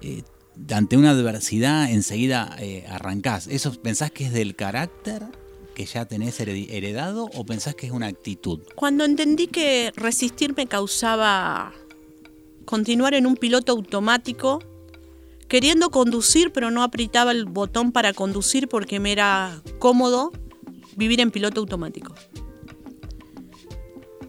eh, 0.02 0.24
ante 0.72 0.96
una 0.96 1.12
adversidad 1.12 1.88
enseguida 1.92 2.56
eh, 2.58 2.84
arrancás? 2.88 3.46
¿Eso 3.46 3.80
pensás 3.80 4.10
que 4.10 4.26
es 4.26 4.32
del 4.32 4.56
carácter 4.56 5.22
que 5.76 5.86
ya 5.86 6.06
tenés 6.06 6.40
heredado 6.40 7.30
o 7.36 7.46
pensás 7.46 7.76
que 7.76 7.86
es 7.86 7.92
una 7.92 8.08
actitud? 8.08 8.58
Cuando 8.74 9.04
entendí 9.04 9.46
que 9.46 9.92
resistir 9.94 10.56
me 10.56 10.66
causaba 10.66 11.72
continuar 12.64 13.14
en 13.14 13.26
un 13.26 13.36
piloto 13.36 13.70
automático, 13.70 14.58
queriendo 15.50 15.90
conducir, 15.90 16.52
pero 16.52 16.70
no 16.70 16.84
apretaba 16.84 17.32
el 17.32 17.44
botón 17.44 17.90
para 17.90 18.12
conducir 18.14 18.68
porque 18.68 19.00
me 19.00 19.10
era 19.10 19.60
cómodo 19.80 20.30
vivir 20.96 21.20
en 21.20 21.32
piloto 21.32 21.60
automático. 21.60 22.14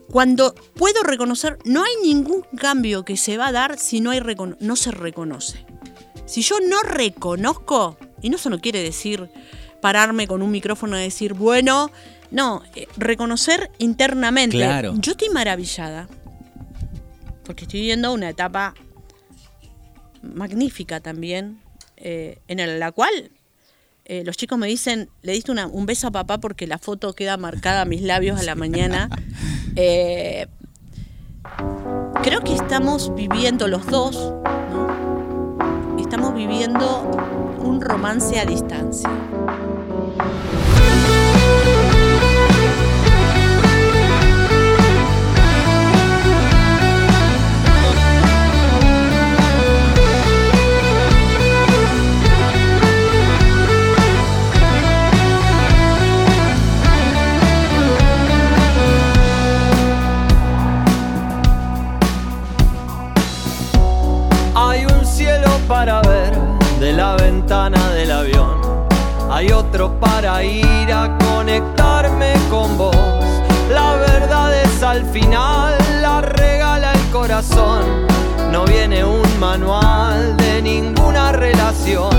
Cuando 0.09 0.55
puedo 0.74 1.03
reconocer, 1.03 1.59
no 1.63 1.84
hay 1.84 1.91
ningún 2.03 2.41
cambio 2.57 3.05
que 3.05 3.17
se 3.17 3.38
va 3.38 3.47
a 3.47 3.51
dar 3.51 3.78
si 3.78 4.01
no, 4.01 4.09
hay 4.09 4.19
recono- 4.19 4.57
no 4.59 4.76
se 4.76 4.89
reconoce. 4.89 5.63
Si 6.26 6.41
yo 6.41 6.55
no 6.59 6.82
reconozco, 6.82 7.97
y 8.22 8.30
no 8.32 8.38
eso 8.38 8.49
no 8.49 8.59
quiere 8.59 8.82
decir 8.82 9.30
pararme 9.80 10.28
con 10.28 10.41
un 10.41 10.49
micrófono 10.49 10.97
y 10.97 11.03
decir, 11.03 11.34
bueno, 11.34 11.91
no, 12.32 12.63
eh, 12.76 12.88
reconocer 12.97 13.69
internamente. 13.78 14.57
Claro. 14.57 14.95
Yo 14.97 15.11
estoy 15.11 15.30
maravillada, 15.30 16.07
porque 17.45 17.65
estoy 17.65 17.82
viviendo 17.82 18.11
una 18.11 18.30
etapa 18.30 18.74
magnífica 20.22 20.99
también, 20.99 21.59
eh, 21.97 22.39
en 22.47 22.59
el- 22.59 22.80
la 22.80 22.91
cual 22.91 23.32
eh, 24.05 24.24
los 24.26 24.36
chicos 24.36 24.57
me 24.57 24.67
dicen, 24.67 25.09
le 25.22 25.34
diste 25.34 25.51
una- 25.51 25.67
un 25.67 25.86
beso 25.86 26.07
a 26.07 26.11
papá 26.11 26.39
porque 26.39 26.65
la 26.67 26.80
foto 26.80 27.13
queda 27.13 27.38
marcada 27.38 27.82
a 27.82 27.86
mis 27.86 28.01
labios 28.01 28.39
a 28.39 28.43
la 28.43 28.55
mañana. 28.55 29.09
Eh, 29.78 30.47
creo 32.24 32.41
que 32.41 32.53
estamos 32.53 33.15
viviendo 33.15 33.69
los 33.69 33.86
dos, 33.86 34.34
¿no? 34.74 35.97
estamos 35.97 36.34
viviendo 36.36 37.09
un 37.59 37.80
romance 37.80 38.38
a 38.38 38.45
distancia. 38.45 39.09
Para 65.72 66.01
ver 66.01 66.34
de 66.82 66.91
la 66.91 67.15
ventana 67.15 67.80
del 67.91 68.11
avión. 68.11 68.59
Hay 69.32 69.53
otro 69.53 69.97
para 70.01 70.43
ir 70.43 70.91
a 70.91 71.17
conectarme 71.17 72.34
con 72.49 72.78
vos. 72.78 72.97
La 73.69 73.95
verdad 73.95 74.53
es 74.63 74.84
al 74.84 75.05
final, 75.05 75.78
la 76.01 76.19
regala 76.19 76.91
el 76.91 77.09
corazón. 77.09 78.05
No 78.51 78.65
viene 78.65 79.05
un 79.05 79.39
manual 79.39 80.36
de 80.36 80.61
ninguna 80.61 81.32
relación. 81.32 82.11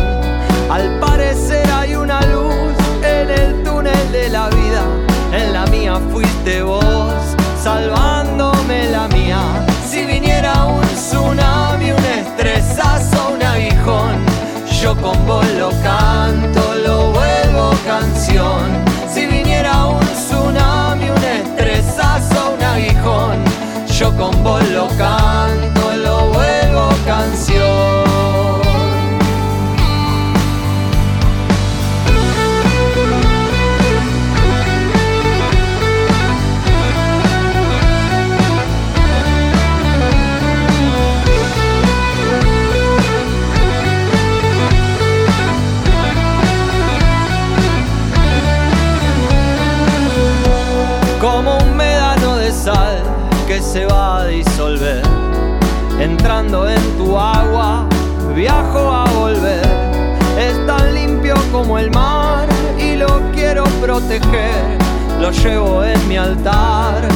Proteger. 63.93 64.78
Lo 65.20 65.30
llevo 65.30 65.84
en 65.84 66.09
mi 66.09 66.16
altar, 66.16 67.07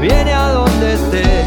viene 0.00 0.32
a 0.32 0.48
donde 0.48 0.94
esté. 0.94 1.44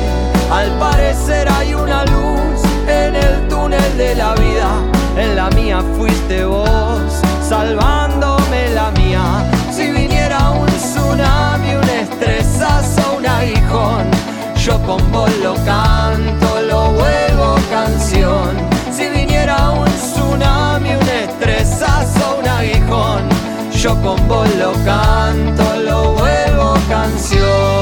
Al 0.49 0.69
parecer 0.79 1.45
hay 1.49 1.73
una 1.73 2.05
luz 2.05 2.61
en 2.87 3.15
el 3.15 3.47
túnel 3.49 3.97
de 3.97 4.15
la 4.15 4.33
vida. 4.35 4.69
En 5.17 5.35
la 5.35 5.49
mía 5.49 5.83
fuiste 5.97 6.45
vos, 6.45 7.11
salvándome 7.41 8.69
la 8.73 8.91
mía. 8.91 9.23
Si 9.71 9.91
viniera 9.91 10.51
un 10.51 10.67
tsunami, 10.67 11.75
un 11.75 11.89
estresazo, 11.89 13.17
un 13.17 13.25
aguijón, 13.27 14.05
yo 14.65 14.81
con 14.83 15.01
vos 15.11 15.31
lo 15.43 15.55
canto, 15.65 16.61
lo 16.71 16.91
vuelvo 16.91 17.55
canción. 17.69 18.51
Si 18.95 19.05
viniera 19.09 19.69
un 19.71 19.85
tsunami, 19.85 20.91
un 20.91 21.09
estresazo, 21.09 22.37
un 22.39 22.47
aguijón, 22.47 23.36
yo 23.77 23.93
con 24.01 24.27
vos 24.27 24.49
lo 24.55 24.71
canto, 24.83 25.63
lo 25.85 26.13
vuelvo 26.13 26.73
canción. 26.89 27.76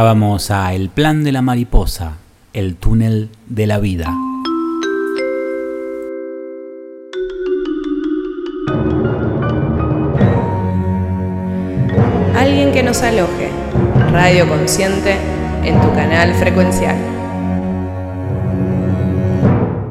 Escuchábamos 0.00 0.50
a 0.50 0.72
El 0.72 0.88
plan 0.88 1.24
de 1.24 1.30
la 1.30 1.42
mariposa, 1.42 2.16
el 2.54 2.76
túnel 2.76 3.28
de 3.48 3.66
la 3.66 3.78
vida. 3.78 4.06
Alguien 12.34 12.72
que 12.72 12.82
nos 12.82 13.02
aloje. 13.02 13.50
Radio 14.10 14.48
Consciente 14.48 15.18
en 15.64 15.78
tu 15.82 15.92
canal 15.92 16.34
frecuencial. 16.36 16.96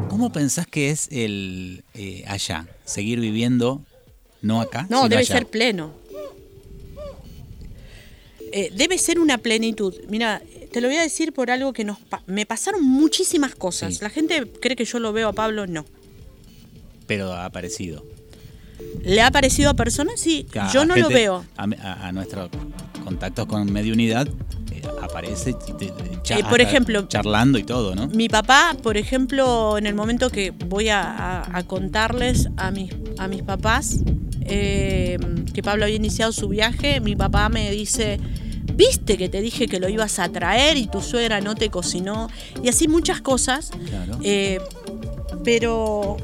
¿Cómo 0.10 0.32
pensás 0.32 0.66
que 0.66 0.90
es 0.90 1.08
el 1.12 1.84
eh, 1.94 2.24
allá? 2.28 2.66
¿Seguir 2.84 3.20
viviendo 3.20 3.84
no 4.42 4.60
acá? 4.60 4.88
No, 4.90 5.04
sino 5.04 5.10
debe 5.10 5.22
allá? 5.22 5.36
ser 5.36 5.46
pleno. 5.46 5.99
Eh, 8.52 8.72
debe 8.76 8.98
ser 8.98 9.20
una 9.20 9.38
plenitud. 9.38 9.94
Mira, 10.10 10.42
te 10.72 10.82
lo 10.82 10.88
voy 10.88 10.98
a 10.98 11.02
decir 11.02 11.34
por 11.34 11.52
algo 11.52 11.74
que 11.74 11.84
nos 11.84 12.00
pa- 12.00 12.24
me 12.28 12.46
pasaron 12.46 12.84
muchísimas 12.84 13.56
cosas. 13.56 13.96
Sí. 13.96 14.00
La 14.02 14.10
gente 14.10 14.46
cree 14.62 14.76
que 14.76 14.86
yo 14.86 15.00
lo 15.00 15.14
veo 15.14 15.30
a 15.30 15.34
Pablo, 15.34 15.68
no. 15.68 15.86
Pero 17.08 17.34
ha 17.34 17.46
aparecido. 17.46 18.06
¿Le 19.04 19.22
ha 19.22 19.32
parecido 19.32 19.70
a 19.72 19.74
personas? 19.74 20.20
Sí, 20.20 20.46
A- 20.58 20.72
yo 20.72 20.86
no 20.86 20.96
lo 20.96 21.10
veo. 21.10 21.46
A, 21.58 21.64
a- 21.82 22.08
a 22.08 22.12
nuestro 22.12 22.50
contactos 23.04 23.46
con 23.48 23.72
mediunidad 23.72 24.28
eh, 24.72 24.82
aparece 25.02 25.56
cha- 26.24 26.38
Eh, 26.38 26.44
por 26.48 26.62
ejemplo, 26.62 27.08
charlando 27.08 27.58
y 27.58 27.64
todo, 27.64 27.96
¿no? 27.96 28.08
Mi 28.08 28.30
papá, 28.30 28.76
por 28.84 28.98
ejemplo, 28.98 29.78
en 29.78 29.88
el 29.88 29.96
momento 29.96 30.30
que 30.30 30.52
voy 30.52 30.90
a 30.90 31.64
contarles 31.68 32.50
a 32.58 32.72
mis, 32.72 32.92
a 33.18 33.28
mis 33.28 33.42
papás 33.42 34.00
eh, 34.42 35.18
que 35.54 35.64
Pablo 35.64 35.86
había 35.86 35.96
iniciado 35.96 36.32
su 36.32 36.48
viaje, 36.48 37.00
mi 37.00 37.16
papá 37.16 37.50
me 37.50 37.72
dice, 37.72 38.20
viste 38.74 39.18
que 39.18 39.30
te 39.30 39.42
dije 39.42 39.68
que 39.68 39.80
lo 39.80 39.90
ibas 39.90 40.20
a 40.20 40.30
traer 40.30 40.78
y 40.78 40.88
tu 40.88 41.02
suegra 41.02 41.42
no 41.42 41.56
te 41.56 41.70
cocinó, 41.70 42.30
y 42.64 42.70
así 42.70 42.88
muchas 42.88 43.22
cosas. 43.22 43.72
Claro. 43.90 44.20
Eh, 44.24 44.60
pero 45.44 46.18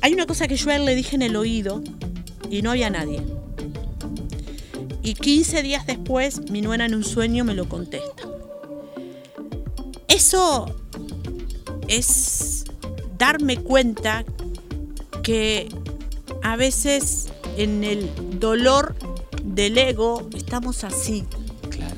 hay 0.00 0.12
una 0.12 0.26
cosa 0.26 0.48
que 0.48 0.56
yo 0.56 0.70
a 0.70 0.76
él 0.76 0.84
le 0.84 0.94
dije 0.94 1.16
en 1.16 1.22
el 1.22 1.36
oído 1.36 1.82
y 2.50 2.62
no 2.62 2.70
había 2.70 2.90
nadie. 2.90 3.20
Y 5.02 5.14
15 5.14 5.62
días 5.62 5.86
después, 5.86 6.50
mi 6.50 6.62
nuera 6.62 6.86
en 6.86 6.94
un 6.94 7.04
sueño 7.04 7.44
me 7.44 7.54
lo 7.54 7.68
contesta. 7.68 8.22
Eso 10.08 10.74
es 11.88 12.64
darme 13.18 13.58
cuenta 13.58 14.24
que 15.22 15.68
a 16.44 16.54
veces 16.56 17.28
en 17.56 17.82
el 17.82 18.08
dolor 18.38 18.94
del 19.42 19.76
ego 19.78 20.28
estamos 20.36 20.84
así. 20.84 21.24
Claro. 21.70 21.96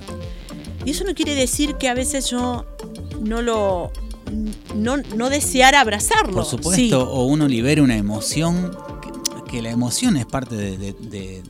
Y 0.85 0.91
eso 0.93 1.05
no 1.05 1.15
quiere 1.15 1.35
decir 1.35 1.75
que 1.75 1.89
a 1.89 1.95
veces 1.95 2.31
yo 2.31 2.65
no 3.21 3.43
lo 3.43 3.93
no, 4.75 4.97
no 4.97 5.31
deseara 5.31 5.81
abrazarlo. 5.81 6.33
Por 6.35 6.45
supuesto, 6.45 6.75
Sí. 6.77 6.91
o 6.93 7.25
uno 7.25 7.47
libera 7.49 7.83
una 7.83 7.97
emoción, 7.97 8.77
que, 9.03 9.51
que 9.53 9.63
la 9.63 9.71
emoción 9.71 10.17
es 10.17 10.27
parte 10.27 10.55
de, 10.57 10.77
de- 10.79 10.93
de- 10.95 11.43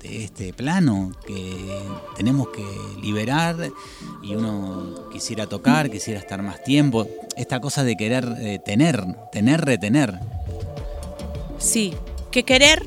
de 0.00 0.24
este 0.24 0.52
plano 0.54 1.12
que 1.26 1.56
tenemos 2.16 2.48
que 2.48 2.64
liberar 3.02 3.56
y 4.22 4.34
uno 4.34 5.08
quisiera 5.12 5.46
tocar, 5.46 5.90
quisiera 5.90 6.18
estar 6.18 6.42
más 6.42 6.64
tiempo. 6.64 7.06
Esta 7.36 7.60
cosa 7.60 7.84
de 7.84 7.96
querer 7.96 8.26
eh, 8.38 8.58
tener, 8.64 9.04
tener, 9.30 9.60
retener. 9.60 10.18
Sí, 11.58 11.92
que 12.30 12.44
querer 12.44 12.86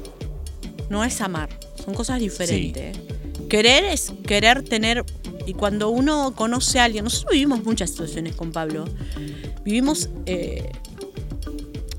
no 0.89 1.03
es 1.03 1.21
amar, 1.21 1.49
son 1.83 1.93
cosas 1.93 2.19
diferentes. 2.19 2.97
¿eh? 2.97 3.01
Querer 3.49 3.85
es 3.85 4.13
querer 4.25 4.63
tener, 4.63 5.03
y 5.45 5.53
cuando 5.53 5.89
uno 5.89 6.33
conoce 6.35 6.79
a 6.79 6.85
alguien, 6.85 7.03
nosotros 7.03 7.31
vivimos 7.33 7.63
muchas 7.63 7.89
situaciones 7.91 8.35
con 8.35 8.51
Pablo, 8.51 8.85
vivimos, 9.63 10.09
eh, 10.25 10.69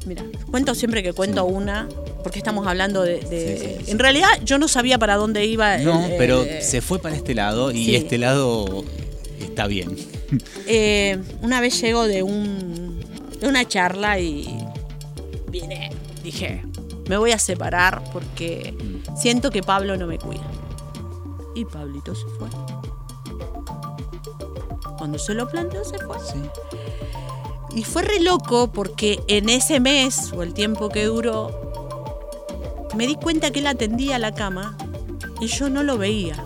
mira, 0.07 0.25
cuento 0.51 0.75
siempre 0.75 1.03
que 1.03 1.13
cuento 1.13 1.45
una, 1.45 1.89
porque 2.23 2.39
estamos 2.39 2.67
hablando 2.67 3.03
de... 3.03 3.21
de- 3.21 3.59
Sí, 3.59 3.67
sí, 3.79 3.85
sí. 3.85 3.91
En 3.91 3.99
realidad 3.99 4.29
yo 4.45 4.59
no 4.59 4.67
sabía 4.69 4.99
para 4.99 5.17
dónde 5.17 5.45
iba. 5.47 5.77
No, 5.79 6.07
eh, 6.07 6.15
pero 6.19 6.43
eh, 6.43 6.63
se 6.63 6.81
fue 6.81 6.99
para 6.99 7.15
este 7.15 7.35
lado 7.35 7.71
y 7.71 7.85
sí. 7.85 7.97
este 7.97 8.17
lado 8.19 8.85
está 9.41 9.67
bien. 9.67 9.95
Eh, 10.67 11.19
una 11.43 11.61
vez 11.61 11.81
llego 11.81 12.07
de, 12.07 12.23
un, 12.23 12.99
de 13.41 13.47
una 13.49 13.69
charla 13.69 14.19
y 14.19 14.49
vine, 15.51 15.91
dije, 16.25 16.63
me 17.09 17.17
voy 17.17 17.33
a 17.33 17.39
separar 17.39 18.03
porque 18.13 18.75
siento 19.17 19.51
que 19.51 19.63
Pablo 19.63 19.97
no 19.97 20.07
me 20.07 20.19
cuida. 20.19 20.47
Y 21.55 21.65
Pablito 21.65 22.15
se 22.15 22.27
fue. 22.27 22.49
Cuando 24.99 25.19
se 25.19 25.35
lo 25.35 25.49
planteó, 25.49 25.85
se 25.85 25.99
fue. 25.99 26.19
Sí. 26.21 26.41
Y 27.75 27.85
fue 27.85 28.03
re 28.03 28.21
loco 28.21 28.69
porque 28.73 29.23
en 29.27 29.49
ese 29.49 29.81
mes, 29.81 30.33
o 30.33 30.43
el 30.43 30.55
tiempo 30.55 30.89
que 30.89 31.07
duró, 31.07 31.51
me 32.97 33.07
di 33.07 33.17
cuenta 33.17 33.51
que 33.51 33.61
él 33.61 33.67
atendía 33.67 34.19
la 34.19 34.35
cama 34.35 34.77
y 35.41 35.49
yo 35.49 35.69
no 35.69 35.83
lo 35.83 35.99
veía. 35.99 36.37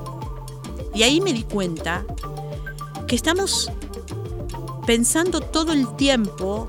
Y 0.95 1.03
ahí 1.03 1.21
me 1.21 1.33
di 1.33 1.45
cuenta 1.45 2.05
que 3.07 3.15
estamos 3.15 3.71
pensando 4.87 5.41
todo 5.41 5.73
el 5.73 5.95
tiempo 5.97 6.69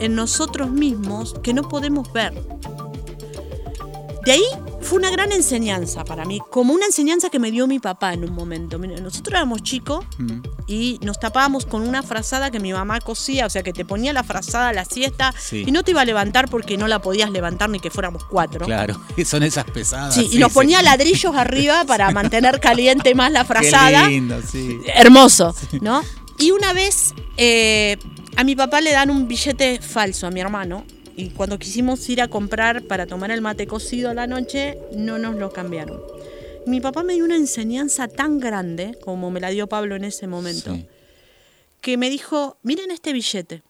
en 0.00 0.16
nosotros 0.16 0.70
mismos 0.70 1.34
que 1.42 1.54
no 1.54 1.68
podemos 1.68 2.12
ver. 2.12 2.34
De 4.24 4.32
ahí 4.32 4.44
fue 4.80 4.98
una 4.98 5.10
gran 5.10 5.32
enseñanza 5.32 6.04
para 6.04 6.24
mí, 6.24 6.40
como 6.50 6.72
una 6.74 6.86
enseñanza 6.86 7.28
que 7.28 7.38
me 7.40 7.50
dio 7.50 7.66
mi 7.66 7.80
papá 7.80 8.12
en 8.14 8.22
un 8.24 8.32
momento. 8.32 8.78
Nosotros 8.78 9.32
éramos 9.34 9.62
chicos 9.62 10.04
Mm. 10.18 10.40
y 10.68 10.98
nos 11.02 11.18
tapábamos 11.18 11.66
con 11.66 11.82
una 11.82 12.02
frazada 12.04 12.50
que 12.52 12.60
mi 12.60 12.72
mamá 12.72 13.00
cosía, 13.00 13.46
o 13.46 13.50
sea 13.50 13.62
que 13.64 13.72
te 13.72 13.84
ponía 13.84 14.12
la 14.12 14.22
frazada 14.22 14.68
a 14.68 14.72
la 14.72 14.84
siesta 14.84 15.34
Sí. 15.38 15.64
y 15.66 15.72
no 15.72 15.82
te 15.82 15.90
iba 15.90 16.02
a 16.02 16.04
levantar 16.04 16.48
porque 16.48 16.76
no 16.76 16.86
la 16.86 17.00
podías 17.00 17.30
levantar 17.30 17.68
ni 17.70 17.80
que 17.80 17.90
fuéramos 17.90 18.24
cuatro. 18.24 18.64
Claro, 18.66 19.00
son 19.24 19.42
esas 19.42 19.64
pesadas. 19.64 20.14
Sí, 20.14 20.28
y 20.32 20.38
nos 20.38 20.50
sí. 20.52 20.54
ponía 20.54 20.82
ladrillos 20.82 21.34
arriba 21.34 21.84
para 21.86 22.10
mantener 22.12 22.60
caliente 22.60 23.14
más 23.16 23.32
la 23.32 23.40
Qué 23.44 23.46
frazada. 23.48 24.08
lindo, 24.08 24.40
sí. 24.42 24.78
Hermoso, 24.94 25.54
¿no? 25.80 26.00
Y 26.38 26.50
una 26.52 26.72
vez 26.72 27.12
eh, 27.36 27.96
a 28.36 28.44
mi 28.44 28.54
papá 28.56 28.80
le 28.80 28.92
dan 28.92 29.10
un 29.10 29.26
billete 29.26 29.80
falso 29.80 30.26
a 30.26 30.30
mi 30.30 30.40
hermano 30.40 30.84
y 31.16 31.30
cuando 31.30 31.58
quisimos 31.58 32.08
ir 32.08 32.22
a 32.22 32.28
comprar 32.28 32.82
para 32.82 33.06
tomar 33.06 33.30
el 33.30 33.40
mate 33.40 33.66
cocido 33.66 34.10
a 34.10 34.14
la 34.14 34.26
noche, 34.26 34.78
no 34.94 35.18
nos 35.18 35.36
lo 35.36 35.52
cambiaron. 35.52 36.00
Mi 36.66 36.80
papá 36.80 37.02
me 37.02 37.14
dio 37.14 37.24
una 37.24 37.36
enseñanza 37.36 38.08
tan 38.08 38.38
grande, 38.38 38.96
como 39.04 39.30
me 39.30 39.40
la 39.40 39.50
dio 39.50 39.66
Pablo 39.66 39.96
en 39.96 40.04
ese 40.04 40.26
momento, 40.26 40.74
Sí. 40.74 40.86
que 41.80 41.96
me 41.96 42.08
dijo, 42.10 42.56
miren 42.62 42.90
este 42.90 43.12
billete. 43.12 43.62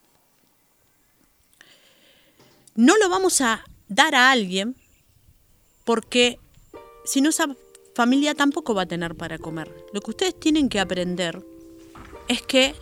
No 2.74 2.96
lo 2.96 3.08
vamos 3.08 3.40
a 3.40 3.64
dar 3.88 4.14
a 4.14 4.30
alguien 4.30 4.76
porque 5.84 6.38
si 7.04 7.20
no 7.20 7.30
esa 7.30 7.54
familia 7.94 8.34
tampoco 8.34 8.74
va 8.74 8.82
a 8.82 8.86
tener 8.86 9.14
para 9.14 9.38
comer. 9.38 9.70
Lo 9.92 10.00
que 10.00 10.10
ustedes 10.10 10.38
tienen 10.38 10.68
que 10.68 10.80
aprender 10.80 11.42
es 12.28 12.42
que 12.42 12.74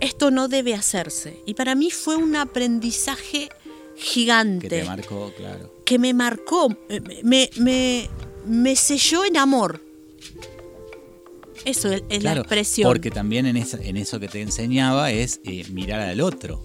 esto 0.00 0.30
no 0.30 0.48
debe 0.48 0.74
hacerse. 0.74 1.42
Y 1.46 1.54
para 1.54 1.74
mí 1.74 1.90
fue 1.90 2.16
un 2.16 2.36
aprendizaje 2.36 3.48
gigante 3.96 4.68
Que 4.68 4.80
te 4.80 4.84
marcó, 4.84 5.32
claro. 5.36 5.74
que 5.84 5.98
me 5.98 6.14
marcó, 6.14 6.68
me, 7.22 7.50
me, 7.58 8.08
me 8.46 8.76
selló 8.76 9.24
en 9.24 9.36
amor. 9.36 9.80
Eso 11.64 11.90
es, 11.92 12.02
es 12.08 12.22
la 12.22 12.32
expresión. 12.34 12.88
Porque 12.88 13.10
también 13.10 13.44
en, 13.46 13.56
esa- 13.58 13.82
en 13.82 13.96
eso 13.98 14.18
que 14.18 14.28
te 14.28 14.40
enseñaba 14.40 15.10
es 15.10 15.40
eh, 15.44 15.64
mirar 15.70 16.00
al 16.00 16.20
otro. 16.22 16.64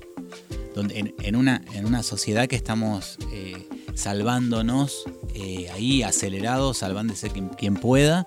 Donde 0.74 1.00
en, 1.00 1.16
en 1.22 1.36
una, 1.36 1.64
en 1.74 1.86
una 1.86 2.04
sociedad 2.04 2.48
que 2.48 2.56
estamos 2.56 3.18
eh, 3.34 3.68
salvándonos, 3.94 5.04
eh, 5.34 5.70
ahí 5.74 6.04
acelerados, 6.04 6.78
salvándose 6.78 7.30
quien, 7.30 7.50
quien 7.50 7.76
pueda, 7.76 8.26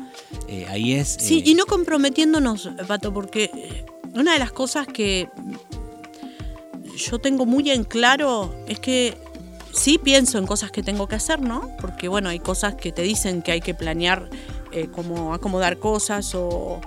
eh, 0.49 0.67
ahí 0.69 0.93
es... 0.95 1.17
Sí, 1.21 1.43
y 1.45 1.55
no 1.55 1.65
comprometiéndonos, 1.67 2.69
Pato, 2.87 3.13
porque 3.13 3.51
una 4.19 4.33
de 4.33 4.39
las 4.39 4.53
cosas 4.53 4.87
que 4.87 5.29
yo 6.97 7.19
tengo 7.19 7.47
muy 7.47 7.71
en 7.71 7.85
claro 7.85 8.55
es 8.66 8.81
que 8.81 9.16
sí 9.73 9.99
pienso 9.99 10.39
en 10.39 10.47
cosas 10.47 10.71
que 10.71 10.83
tengo 10.83 11.07
que 11.07 11.14
hacer, 11.14 11.41
¿no? 11.41 11.71
Porque 11.81 12.09
bueno, 12.09 12.29
hay 12.29 12.41
cosas 12.41 12.75
que 12.75 12.93
te 12.93 13.03
dicen 13.03 13.43
que 13.43 13.53
hay 13.53 13.61
que 13.61 13.75
planear 13.75 14.29
eh, 14.73 14.89
como 14.89 15.35
acomodar 15.35 15.79
cosas 15.79 16.35
o, 16.35 16.81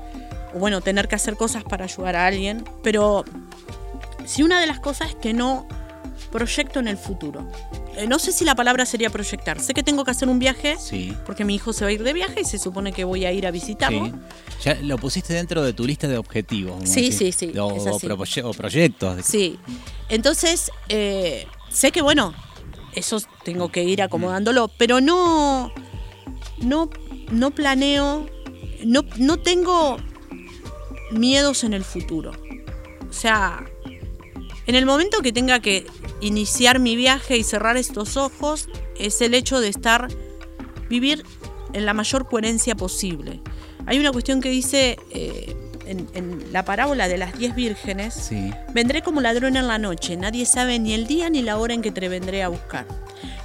bueno, 0.53 0.81
tener 0.81 1.07
que 1.07 1.15
hacer 1.15 1.37
cosas 1.37 1.63
para 1.63 1.85
ayudar 1.85 2.15
a 2.15 2.25
alguien, 2.27 2.63
pero 2.83 3.23
sí 4.25 4.43
una 4.43 4.59
de 4.59 4.67
las 4.67 4.79
cosas 4.79 5.09
es 5.09 5.15
que 5.15 5.33
no 5.33 5.65
proyecto 6.31 6.79
en 6.79 6.87
el 6.87 6.97
futuro. 6.97 7.47
Eh, 7.97 8.07
no 8.07 8.19
sé 8.19 8.31
si 8.31 8.45
la 8.45 8.55
palabra 8.55 8.85
sería 8.85 9.09
proyectar. 9.09 9.59
Sé 9.59 9.73
que 9.73 9.83
tengo 9.83 10.03
que 10.05 10.11
hacer 10.11 10.29
un 10.29 10.39
viaje 10.39 10.77
Sí. 10.79 11.13
porque 11.25 11.43
mi 11.45 11.55
hijo 11.55 11.73
se 11.73 11.83
va 11.83 11.89
a 11.89 11.91
ir 11.91 12.03
de 12.03 12.13
viaje 12.13 12.41
y 12.41 12.45
se 12.45 12.57
supone 12.57 12.93
que 12.93 13.03
voy 13.03 13.25
a 13.25 13.31
ir 13.31 13.45
a 13.45 13.51
visitarlo. 13.51 14.05
Sí. 14.05 14.13
Ya 14.63 14.75
lo 14.75 14.97
pusiste 14.97 15.33
dentro 15.33 15.61
de 15.63 15.73
tu 15.73 15.85
lista 15.85 16.07
de 16.07 16.17
objetivos. 16.17 16.87
Sí, 16.89 17.11
sí, 17.11 17.31
sí, 17.31 17.51
O, 17.59 17.69
proye- 17.99 18.43
o 18.43 18.53
proyectos. 18.53 19.25
Sí. 19.25 19.59
Entonces, 20.09 20.71
eh, 20.89 21.45
sé 21.69 21.91
que 21.91 22.01
bueno, 22.01 22.33
eso 22.93 23.21
tengo 23.43 23.69
que 23.71 23.83
ir 23.83 24.01
acomodándolo, 24.01 24.69
pero 24.77 25.01
no, 25.01 25.71
no, 26.61 26.89
no 27.31 27.51
planeo, 27.51 28.25
no, 28.85 29.01
no 29.17 29.37
tengo 29.37 29.97
miedos 31.11 31.63
en 31.63 31.73
el 31.73 31.83
futuro. 31.83 32.31
O 33.09 33.13
sea, 33.13 33.65
en 34.71 34.77
el 34.77 34.85
momento 34.85 35.21
que 35.21 35.33
tenga 35.33 35.59
que 35.59 35.85
iniciar 36.21 36.79
mi 36.79 36.95
viaje 36.95 37.35
y 37.35 37.43
cerrar 37.43 37.75
estos 37.75 38.15
ojos, 38.15 38.69
es 38.97 39.19
el 39.19 39.33
hecho 39.33 39.59
de 39.59 39.67
estar, 39.67 40.07
vivir 40.87 41.25
en 41.73 41.85
la 41.85 41.93
mayor 41.93 42.29
coherencia 42.29 42.73
posible. 42.73 43.41
Hay 43.85 43.99
una 43.99 44.13
cuestión 44.13 44.39
que 44.39 44.49
dice 44.49 44.97
eh, 45.09 45.57
en, 45.85 46.07
en 46.13 46.53
la 46.53 46.63
parábola 46.63 47.09
de 47.09 47.17
las 47.17 47.37
diez 47.37 47.53
vírgenes, 47.53 48.13
Sí. 48.13 48.53
Vendré 48.73 49.01
como 49.01 49.19
ladrón 49.19 49.57
en 49.57 49.67
la 49.67 49.77
noche, 49.77 50.15
nadie 50.15 50.45
sabe 50.45 50.79
ni 50.79 50.93
el 50.93 51.05
día 51.05 51.29
ni 51.29 51.41
la 51.41 51.57
hora 51.57 51.73
en 51.73 51.81
que 51.81 51.91
te 51.91 52.07
vendré 52.07 52.41
a 52.41 52.47
buscar. 52.47 52.87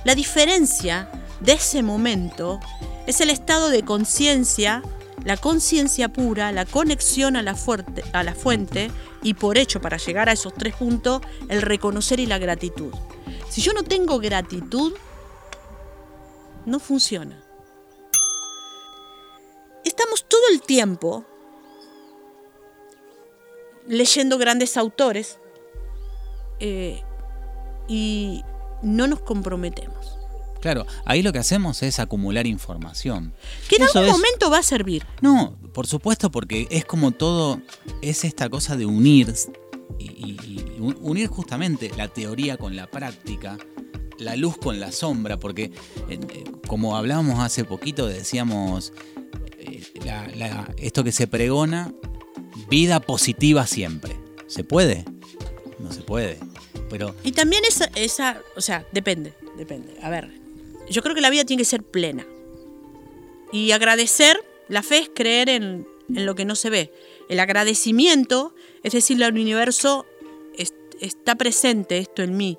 La 0.04 0.14
diferencia 0.14 1.10
de 1.40 1.54
ese 1.54 1.82
momento 1.82 2.60
es 3.08 3.20
el 3.20 3.30
estado 3.30 3.68
de 3.68 3.82
conciencia, 3.82 4.80
la 5.26 5.36
conciencia 5.36 6.08
pura, 6.08 6.50
la 6.52 6.64
conexión 6.64 7.36
a 7.36 7.42
la, 7.42 7.54
fuerte- 7.54 8.04
a 8.14 8.22
la 8.22 8.34
fuente 8.34 8.90
y 9.22 9.34
por 9.34 9.58
hecho 9.58 9.82
para 9.82 9.98
llegar 9.98 10.30
a 10.30 10.32
esos 10.32 10.54
tres 10.54 10.74
puntos, 10.74 11.20
el 11.50 11.60
reconocer 11.60 12.18
y 12.20 12.26
la 12.26 12.38
gratitud. 12.38 12.94
Si 13.50 13.60
yo 13.60 13.74
no 13.74 13.82
tengo 13.82 14.18
gratitud, 14.18 14.94
no 16.64 16.78
funciona. 16.80 17.42
todo 20.28 20.40
el 20.52 20.62
tiempo 20.62 21.24
leyendo 23.86 24.38
grandes 24.38 24.76
autores 24.76 25.38
eh, 26.60 27.02
y 27.88 28.44
no 28.82 29.06
nos 29.06 29.20
comprometemos. 29.20 30.15
Claro, 30.60 30.86
ahí 31.04 31.22
lo 31.22 31.32
que 31.32 31.38
hacemos 31.38 31.82
es 31.82 31.98
acumular 32.00 32.46
información. 32.46 33.32
Que 33.68 33.76
en 33.76 33.82
Eso 33.82 33.98
algún 33.98 34.10
es- 34.14 34.16
momento 34.18 34.50
va 34.50 34.58
a 34.58 34.62
servir. 34.62 35.04
No, 35.20 35.56
por 35.72 35.86
supuesto, 35.86 36.30
porque 36.30 36.66
es 36.70 36.84
como 36.84 37.12
todo, 37.12 37.60
es 38.02 38.24
esta 38.24 38.48
cosa 38.48 38.76
de 38.76 38.86
unir, 38.86 39.32
y, 39.98 40.04
y- 40.04 40.36
y 40.76 40.80
un- 40.80 40.96
unir 41.00 41.28
justamente 41.28 41.90
la 41.96 42.08
teoría 42.08 42.56
con 42.56 42.74
la 42.74 42.86
práctica, 42.90 43.56
la 44.18 44.34
luz 44.36 44.56
con 44.56 44.80
la 44.80 44.92
sombra, 44.92 45.38
porque 45.38 45.64
eh, 46.08 46.18
eh, 46.30 46.44
como 46.66 46.96
hablábamos 46.96 47.38
hace 47.40 47.64
poquito, 47.64 48.06
decíamos, 48.06 48.92
eh, 49.58 49.82
la- 50.04 50.26
la- 50.34 50.74
esto 50.78 51.04
que 51.04 51.12
se 51.12 51.26
pregona, 51.26 51.92
vida 52.68 52.98
positiva 53.00 53.66
siempre. 53.66 54.16
¿Se 54.48 54.64
puede? 54.64 55.04
No 55.78 55.92
se 55.92 56.00
puede. 56.00 56.38
Pero 56.88 57.14
Y 57.24 57.32
también 57.32 57.62
esa, 57.68 57.84
esa, 57.94 58.40
o 58.56 58.60
sea, 58.60 58.86
depende, 58.92 59.34
depende. 59.58 59.96
A 60.02 60.08
ver, 60.08 60.30
yo 60.90 61.02
creo 61.02 61.14
que 61.14 61.20
la 61.20 61.30
vida 61.30 61.44
tiene 61.44 61.62
que 61.62 61.64
ser 61.68 61.82
plena. 61.82 62.26
Y 63.52 63.70
agradecer, 63.72 64.36
la 64.68 64.82
fe 64.82 64.98
es 64.98 65.10
creer 65.14 65.48
en, 65.48 65.86
en 66.14 66.26
lo 66.26 66.34
que 66.34 66.44
no 66.44 66.54
se 66.56 66.70
ve. 66.70 66.92
El 67.28 67.40
agradecimiento 67.40 68.54
es 68.82 68.92
decirle 68.92 69.24
al 69.24 69.32
universo, 69.32 70.06
"Es- 70.56 70.74
está 71.00 71.34
presente 71.36 71.98
esto 71.98 72.22
en 72.22 72.36
mí. 72.36 72.58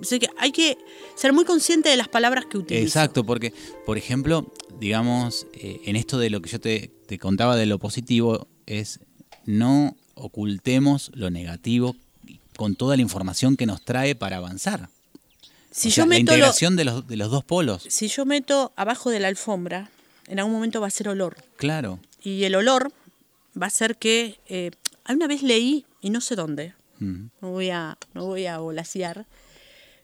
Así 0.00 0.18
que 0.18 0.28
hay 0.38 0.50
que 0.52 0.78
ser 1.14 1.32
muy 1.32 1.44
consciente 1.44 1.88
de 1.88 1.96
las 1.96 2.08
palabras 2.08 2.46
que 2.46 2.58
utilizo. 2.58 2.84
Exacto, 2.84 3.24
porque, 3.24 3.52
por 3.86 3.98
ejemplo, 3.98 4.52
digamos, 4.80 5.46
eh, 5.52 5.80
en 5.84 5.94
esto 5.96 6.18
de 6.18 6.30
lo 6.30 6.40
que 6.40 6.50
yo 6.50 6.58
te, 6.60 6.90
te 7.06 7.18
contaba 7.18 7.56
de 7.56 7.66
lo 7.66 7.78
positivo, 7.78 8.48
es 8.66 8.98
no 9.44 9.96
ocultemos 10.14 11.10
lo 11.14 11.30
negativo 11.30 11.94
con 12.56 12.74
toda 12.74 12.96
la 12.96 13.02
información 13.02 13.56
que 13.56 13.66
nos 13.66 13.84
trae 13.84 14.14
para 14.14 14.38
avanzar. 14.38 14.88
Si 15.72 15.88
O 15.88 15.90
yo 15.90 15.94
sea, 15.94 16.04
la 16.04 16.08
meto 16.10 16.32
lo- 16.32 16.36
integración 16.36 16.76
de, 16.76 16.84
los, 16.84 17.06
de 17.08 17.16
los 17.16 17.30
dos 17.30 17.42
polos, 17.44 17.84
si 17.88 18.06
yo 18.08 18.24
meto 18.26 18.72
abajo 18.76 19.10
de 19.10 19.18
la 19.20 19.28
alfombra, 19.28 19.90
en 20.28 20.38
algún 20.38 20.52
momento 20.54 20.80
va 20.80 20.86
a 20.86 20.90
ser 20.90 21.08
olor. 21.08 21.36
claro. 21.56 21.98
Y 22.22 22.44
el 22.44 22.54
olor 22.54 22.92
va 23.60 23.66
a 23.66 23.70
ser 23.70 23.96
que. 23.96 24.38
Eh, 24.48 24.70
una 25.08 25.26
vez 25.26 25.42
leí, 25.42 25.84
y 26.00 26.10
no 26.10 26.20
sé 26.20 26.36
dónde, 26.36 26.74
no 27.00 27.30
voy 27.50 27.70
a, 27.70 27.98
no 28.14 28.26
voy 28.26 28.46
a 28.46 28.58
volasear, 28.58 29.26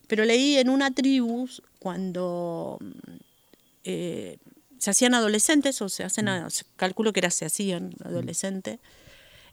pero 0.09 0.25
leí 0.25 0.57
en 0.57 0.69
una 0.69 0.91
tribu 0.91 1.49
cuando 1.79 2.79
mm, 2.81 3.13
eh, 3.85 4.39
se 4.79 4.91
hacían 4.91 5.15
adolescentes, 5.15 5.81
o 5.83 5.89
se 5.89 6.03
hacen, 6.03 6.27
calculo 6.77 7.13
que 7.13 7.21
era 7.21 7.31
se 7.31 7.45
hacían 7.45 7.93
adolescentes, 8.05 8.81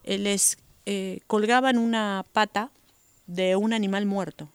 eh, 0.03 0.18
les 0.18 0.57
eh, 0.88 1.20
colgaban 1.28 1.78
una 1.78 2.26
pata 2.34 2.72
de 3.28 3.55
un 3.55 3.74
animal 3.74 4.05
muerto. 4.07 4.49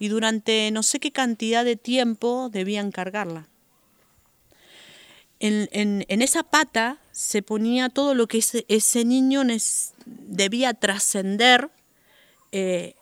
Y 0.00 0.08
durante 0.08 0.70
no 0.72 0.82
sé 0.82 0.98
qué 0.98 1.12
cantidad 1.12 1.64
de 1.64 1.76
tiempo 1.76 2.48
debían 2.50 2.90
cargarla. 2.90 3.46
En, 5.38 5.68
en- 5.72 6.04
en 6.08 6.22
esa 6.22 6.42
pata 6.42 6.98
se 7.12 7.42
ponía 7.42 7.88
todo 7.88 8.14
lo 8.14 8.26
que 8.26 8.38
ese, 8.38 8.64
ese 8.68 9.04
niño 9.04 9.42
debía 10.06 10.74
trascender 10.74 11.70
eh, 12.52 12.94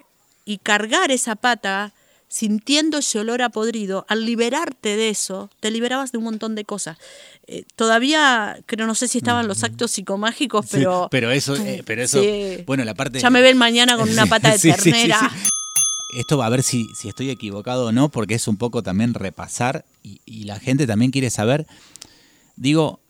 y 0.44 0.58
cargar 0.58 1.10
esa 1.10 1.34
pata 1.36 1.92
sintiendo 2.28 2.98
ese 2.98 3.18
olor 3.20 3.40
a 3.42 3.48
podrido, 3.48 4.04
al 4.08 4.26
liberarte 4.26 4.96
de 4.96 5.08
eso, 5.08 5.50
te 5.60 5.70
liberabas 5.70 6.12
de 6.12 6.18
un 6.18 6.24
montón 6.24 6.54
de 6.54 6.64
cosas. 6.66 6.98
Eh, 7.46 7.64
todavía, 7.74 8.58
creo, 8.66 8.86
no 8.86 8.94
sé 8.94 9.08
si 9.08 9.18
estaban 9.18 9.48
los 9.48 9.64
actos 9.64 9.92
psicomágicos, 9.92 10.66
Sí, 10.66 10.72
pero... 10.78 11.08
pero 11.10 11.30
eso, 11.30 11.56
eh, 11.56 11.82
pero 11.86 12.02
eso 12.02 12.20
Sí. 12.22 12.64
bueno, 12.66 12.84
la 12.84 12.94
parte... 12.94 13.18
Ya 13.18 13.30
me 13.30 13.40
ven 13.40 13.56
mañana 13.56 13.96
con 13.96 14.10
una 14.10 14.26
pata 14.26 14.50
de 14.50 14.58
sí, 14.58 14.70
ternera. 14.70 15.30
Esto 16.10 16.38
va 16.38 16.46
a 16.46 16.50
ver 16.50 16.62
si, 16.62 16.88
si 16.94 17.08
estoy 17.08 17.30
equivocado 17.30 17.86
o 17.86 17.92
no, 17.92 18.08
porque 18.08 18.34
es 18.34 18.48
un 18.48 18.56
poco 18.56 18.82
también 18.82 19.14
repasar 19.14 19.84
y, 20.02 20.20
y 20.24 20.44
la 20.44 20.58
gente 20.58 20.86
también 20.86 21.10
quiere 21.10 21.30
saber, 21.30 21.66
digo, 22.56 23.00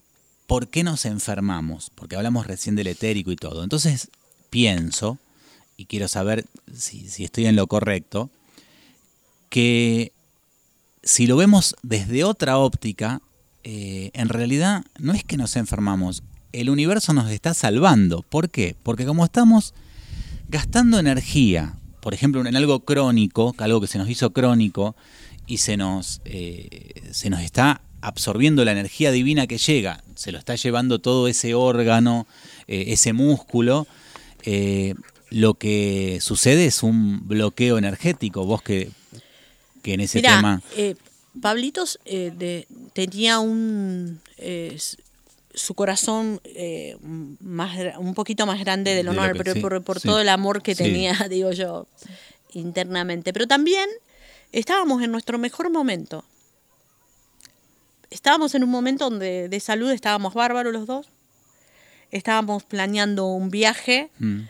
¿por 0.46 0.68
qué 0.68 0.82
nos 0.82 1.04
enfermamos? 1.04 1.90
Porque 1.94 2.16
hablamos 2.16 2.46
recién 2.46 2.74
del 2.74 2.88
etérico 2.88 3.30
y 3.30 3.36
todo. 3.36 3.62
Entonces 3.62 4.10
pienso, 4.50 5.18
y 5.76 5.86
quiero 5.86 6.08
saber 6.08 6.44
si, 6.74 7.08
si 7.08 7.24
estoy 7.24 7.46
en 7.46 7.56
lo 7.56 7.66
correcto, 7.66 8.30
que 9.48 10.12
si 11.02 11.26
lo 11.26 11.36
vemos 11.36 11.76
desde 11.82 12.24
otra 12.24 12.58
óptica, 12.58 13.22
eh, 13.62 14.10
en 14.12 14.28
realidad 14.28 14.84
no 14.98 15.12
es 15.12 15.24
que 15.24 15.36
nos 15.36 15.56
enfermamos, 15.56 16.22
el 16.52 16.70
universo 16.70 17.12
nos 17.12 17.30
está 17.30 17.54
salvando. 17.54 18.22
¿Por 18.22 18.50
qué? 18.50 18.74
Porque 18.82 19.06
como 19.06 19.24
estamos 19.24 19.74
gastando 20.48 20.98
energía, 20.98 21.76
por 22.08 22.14
ejemplo, 22.14 22.40
en 22.40 22.56
algo 22.56 22.80
crónico, 22.80 23.54
algo 23.58 23.82
que 23.82 23.86
se 23.86 23.98
nos 23.98 24.08
hizo 24.08 24.32
crónico, 24.32 24.96
y 25.46 25.58
se 25.58 25.76
nos, 25.76 26.22
eh, 26.24 27.02
se 27.10 27.28
nos 27.28 27.42
está 27.42 27.82
absorbiendo 28.00 28.64
la 28.64 28.72
energía 28.72 29.10
divina 29.12 29.46
que 29.46 29.58
llega, 29.58 30.02
se 30.14 30.32
lo 30.32 30.38
está 30.38 30.54
llevando 30.54 31.00
todo 31.00 31.28
ese 31.28 31.52
órgano, 31.52 32.26
eh, 32.66 32.84
ese 32.94 33.12
músculo, 33.12 33.86
eh, 34.44 34.94
lo 35.28 35.52
que 35.52 36.18
sucede 36.22 36.64
es 36.64 36.82
un 36.82 37.28
bloqueo 37.28 37.76
energético. 37.76 38.46
Vos 38.46 38.62
que, 38.62 38.88
que 39.82 39.92
en 39.92 40.00
ese 40.00 40.20
Mirá, 40.20 40.36
tema... 40.36 40.62
Pablitos 41.42 41.98
de- 42.06 42.66
tenía 42.94 43.38
un 43.38 44.18
su 45.58 45.74
corazón 45.74 46.40
eh, 46.44 46.96
más 47.40 47.76
un 47.98 48.14
poquito 48.14 48.46
más 48.46 48.58
grande 48.60 48.94
del 48.94 49.06
De 49.06 49.12
lo 49.12 49.20
honor, 49.20 49.32
que- 49.32 49.38
pero 49.38 49.52
sí, 49.54 49.60
por, 49.60 49.82
por 49.82 50.00
sí. 50.00 50.08
todo 50.08 50.20
el 50.20 50.28
amor 50.28 50.62
que 50.62 50.74
Sí. 50.74 50.84
tenía, 50.84 51.12
digo 51.30 51.52
yo, 51.52 51.86
internamente. 52.52 53.32
Pero 53.32 53.46
también 53.46 53.88
estábamos 54.52 55.02
en 55.02 55.10
nuestro 55.12 55.38
mejor 55.38 55.70
momento. 55.70 56.24
Estábamos 58.10 58.54
en 58.54 58.64
un 58.64 58.70
momento 58.70 59.10
donde 59.10 59.48
de 59.48 59.60
salud 59.60 59.90
estábamos 59.90 60.32
bárbaros 60.34 60.72
los 60.72 60.86
dos. 60.86 61.08
Estábamos 62.10 62.64
planeando 62.64 63.26
un 63.26 63.50
viaje 63.50 64.10
Mm, 64.18 64.44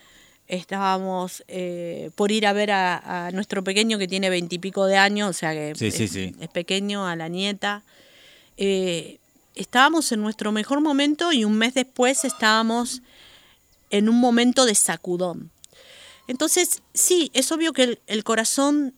estábamos 0.47 1.43
eh, 1.49 2.11
por 2.15 2.31
ir 2.33 2.47
a 2.47 2.53
ver 2.53 2.71
a, 2.71 3.27
a 3.27 3.31
nuestro 3.33 3.63
pequeño 3.65 3.99
que 3.99 4.07
tiene 4.09 4.31
veintipico 4.31 4.87
de 4.87 4.97
años, 4.97 5.29
o 5.31 5.33
sea 5.33 5.53
que 5.53 5.73
es 5.73 6.49
pequeño, 6.51 7.07
a 7.07 7.17
la 7.17 7.29
nieta. 7.29 7.83
Eh, 8.57 9.19
estábamos 9.59 10.13
en 10.13 10.21
nuestro 10.21 10.53
mejor 10.53 10.81
momento 10.81 11.33
y 11.33 11.45
un 11.45 11.57
mes 11.59 11.75
después 11.75 12.25
estábamos 12.25 13.03
en 13.91 14.09
un 14.09 14.17
momento 14.21 14.65
de 14.65 14.75
sacudón. 14.75 15.51
Entonces, 16.27 16.83
sí, 16.93 17.31
es 17.35 17.51
obvio 17.53 17.73
que 17.73 17.99
el, 18.07 18.25
corazón, 18.25 18.95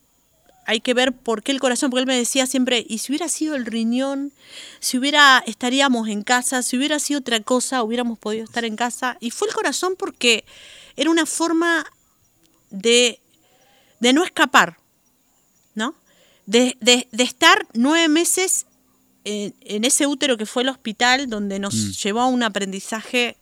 hay 0.67 0.81
que 0.81 0.95
ver 0.95 1.13
por 1.13 1.43
qué 1.43 1.53
el 1.53 1.61
corazón, 1.61 1.91
porque 1.91 2.01
él 2.01 2.07
me 2.07 2.17
decía 2.17 2.47
siempre, 2.47 2.85
y 2.89 2.99
si 2.99 3.13
hubiera 3.13 3.29
sido 3.29 3.55
el 3.55 3.67
riñón, 3.67 4.33
si 4.81 4.99
hubiera, 4.99 5.43
estaríamos 5.47 6.09
en 6.09 6.23
casa, 6.23 6.63
si 6.63 6.77
hubiera 6.77 6.99
sido 6.99 7.21
otra 7.21 7.41
cosa, 7.41 7.83
hubiéramos 7.85 8.19
podido 8.19 8.45
estar 8.45 8.65
en 8.65 8.77
casa. 8.77 9.17
Y 9.21 9.31
fue 9.31 9.49
el 9.49 9.55
corazón 9.55 9.95
porque 9.97 10.45
era 10.97 11.11
una 11.11 11.25
forma 11.25 11.87
de, 12.71 13.21
de 14.01 14.13
no 14.13 14.25
escapar, 14.25 14.79
¿no? 15.75 15.95
De, 16.47 16.77
de- 16.81 17.07
de 17.13 17.23
estar 17.23 17.65
nueve 17.75 18.09
meses 18.09 18.67
en, 19.25 19.55
en 19.61 19.85
ese 19.85 20.07
útero 20.07 20.37
que 20.37 20.47
fue 20.47 20.63
el 20.63 20.69
hospital, 20.69 21.29
donde 21.29 21.59
nos 21.59 21.75
Mm. 21.75 21.91
llevó 21.93 22.21
a 22.21 22.27
un 22.27 22.43
aprendizaje 22.43 23.37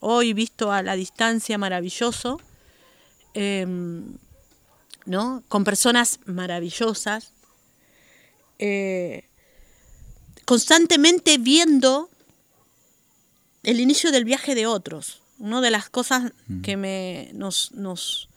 hoy 0.00 0.32
visto 0.32 0.72
a 0.72 0.82
la 0.82 0.96
distancia 0.96 1.58
maravilloso, 1.58 2.40
em, 3.34 4.16
¿no? 5.06 5.42
Con 5.48 5.64
personas 5.64 6.20
maravillosas, 6.26 7.32
eh, 8.58 9.24
constantemente 10.44 11.38
viendo 11.38 12.08
el 13.62 13.80
inicio 13.80 14.10
del 14.10 14.24
viaje 14.24 14.54
de 14.54 14.66
otros. 14.66 15.20
Una 15.38 15.60
de 15.60 15.70
las 15.70 15.88
cosas 15.88 16.32
que 16.62 16.76
me 16.76 17.30
nos, 17.34 17.72
nos, 17.72 18.28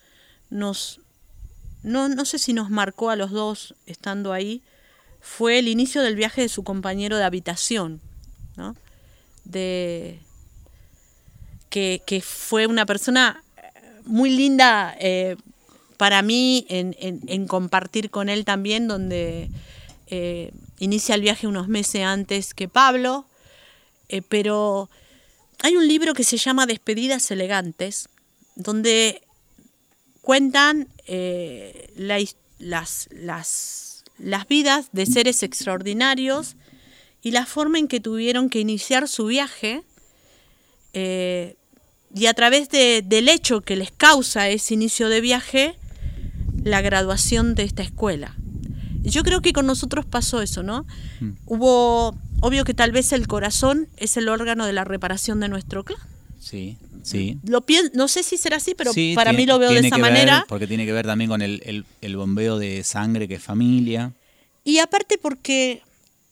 nos 0.50 1.00
no, 1.82 2.08
no 2.08 2.24
sé 2.24 2.40
si 2.40 2.54
nos 2.54 2.70
marcó 2.70 3.10
a 3.10 3.16
los 3.18 3.32
dos 3.32 3.76
estando 3.86 4.32
ahí, 4.32 4.62
fue 5.24 5.58
el 5.58 5.70
inicio 5.70 6.02
del 6.02 6.18
viaje 6.18 6.42
de 6.42 6.50
su 6.50 6.64
compañero 6.64 7.18
de 7.18 7.24
habitación, 7.24 8.02
¿no? 8.58 8.76
De 9.46 10.20
que, 11.70 12.22
fue 12.22 12.68
una 12.68 12.86
persona 12.86 13.42
muy 14.04 14.30
linda 14.30 14.96
eh, 15.00 15.38
para 15.98 16.22
mí 16.22 16.66
en, 16.68 17.48
compartir 17.48 18.10
con 18.12 18.28
él 18.28 18.44
también, 18.44 18.90
donde 18.90 19.50
eh, 20.08 20.52
inicia 20.78 21.16
el 21.16 21.22
viaje 21.22 21.48
unos 21.48 21.70
meses 21.70 22.04
antes 22.04 22.54
que 22.54 22.68
Pablo, 22.68 23.26
eh, 24.10 24.22
pero 24.22 24.90
hay 25.62 25.78
un 25.78 25.88
libro 25.88 26.14
que 26.14 26.26
se 26.26 26.38
llama 26.38 26.66
Despedidas 26.66 27.32
Elegantes, 27.32 28.10
donde 28.56 29.24
cuentan 30.22 30.90
las, 31.96 32.36
las, 32.60 33.93
las 34.18 34.48
vidas 34.48 34.90
de 34.92 35.06
seres 35.06 35.44
extraordinarios 35.44 36.56
y 37.22 37.32
la 37.32 37.46
forma 37.46 37.80
en 37.80 37.88
que 37.88 38.00
tuvieron 38.00 38.50
que 38.50 38.60
iniciar 38.60 39.08
su 39.08 39.26
viaje 39.28 39.84
eh, 40.94 41.56
y 42.14 42.28
a 42.28 42.34
través 42.34 42.70
de- 42.70 43.02
del 43.04 43.28
hecho 43.30 43.62
que 43.62 43.76
les 43.76 43.92
causa 43.92 44.50
ese 44.50 44.74
inicio 44.76 45.10
de 45.10 45.22
viaje, 45.22 45.76
la 46.64 46.82
graduación 46.82 47.56
de 47.56 47.64
esta 47.64 47.82
escuela. 47.82 48.36
Yo 49.02 49.24
creo 49.24 49.42
que 49.42 49.52
con 49.54 49.66
nosotros 49.66 50.06
pasó 50.06 50.42
eso, 50.42 50.64
¿no? 50.64 50.86
Hubo, 51.46 52.16
obvio 52.42 52.64
que 52.64 52.74
tal 52.74 52.92
vez 52.92 53.12
el 53.12 53.28
corazón 53.28 53.90
es 53.98 54.16
el 54.16 54.30
órgano 54.30 54.66
de 54.66 54.74
la 54.74 54.84
reparación 54.86 55.40
de 55.40 55.50
nuestro 55.50 55.84
clan. 55.84 56.00
Sí, 56.44 56.78
sí. 57.04 57.38
Lo 57.48 57.64
no 57.94 58.08
sé 58.10 58.22
si 58.22 58.36
será 58.38 58.58
así, 58.58 58.76
pero 58.76 58.92
Sí, 58.92 59.14
para 59.16 59.32
tiene- 59.32 59.44
mí 59.44 59.48
lo 59.48 59.60
veo 59.60 59.72
de 59.72 59.80
esa 59.80 59.96
ver, 59.96 60.02
manera. 60.02 60.46
porque 60.50 60.68
tiene 60.68 60.86
que 60.86 60.92
ver 60.92 61.06
también 61.06 61.30
con 61.30 61.42
el, 61.42 61.62
el- 61.66 61.86
el 62.02 62.18
bombeo 62.18 62.60
de 62.60 62.84
sangre 62.84 63.28
que 63.30 63.36
es 63.36 63.44
familia. 63.44 64.12
Y 64.66 64.80
aparte 64.80 65.18
porque 65.18 65.82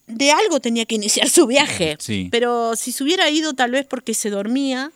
de 0.08 0.32
algo 0.32 0.60
tenía 0.60 0.86
que 0.86 0.96
iniciar 0.96 1.30
su 1.30 1.48
viaje. 1.48 1.96
Sí. 2.00 2.28
Pero 2.30 2.76
si 2.76 2.92
se 2.92 3.04
hubiera 3.06 3.30
ido 3.30 3.54
tal 3.54 3.72
vez 3.72 3.86
porque 3.86 4.14
se 4.14 4.30
dormía, 4.30 4.92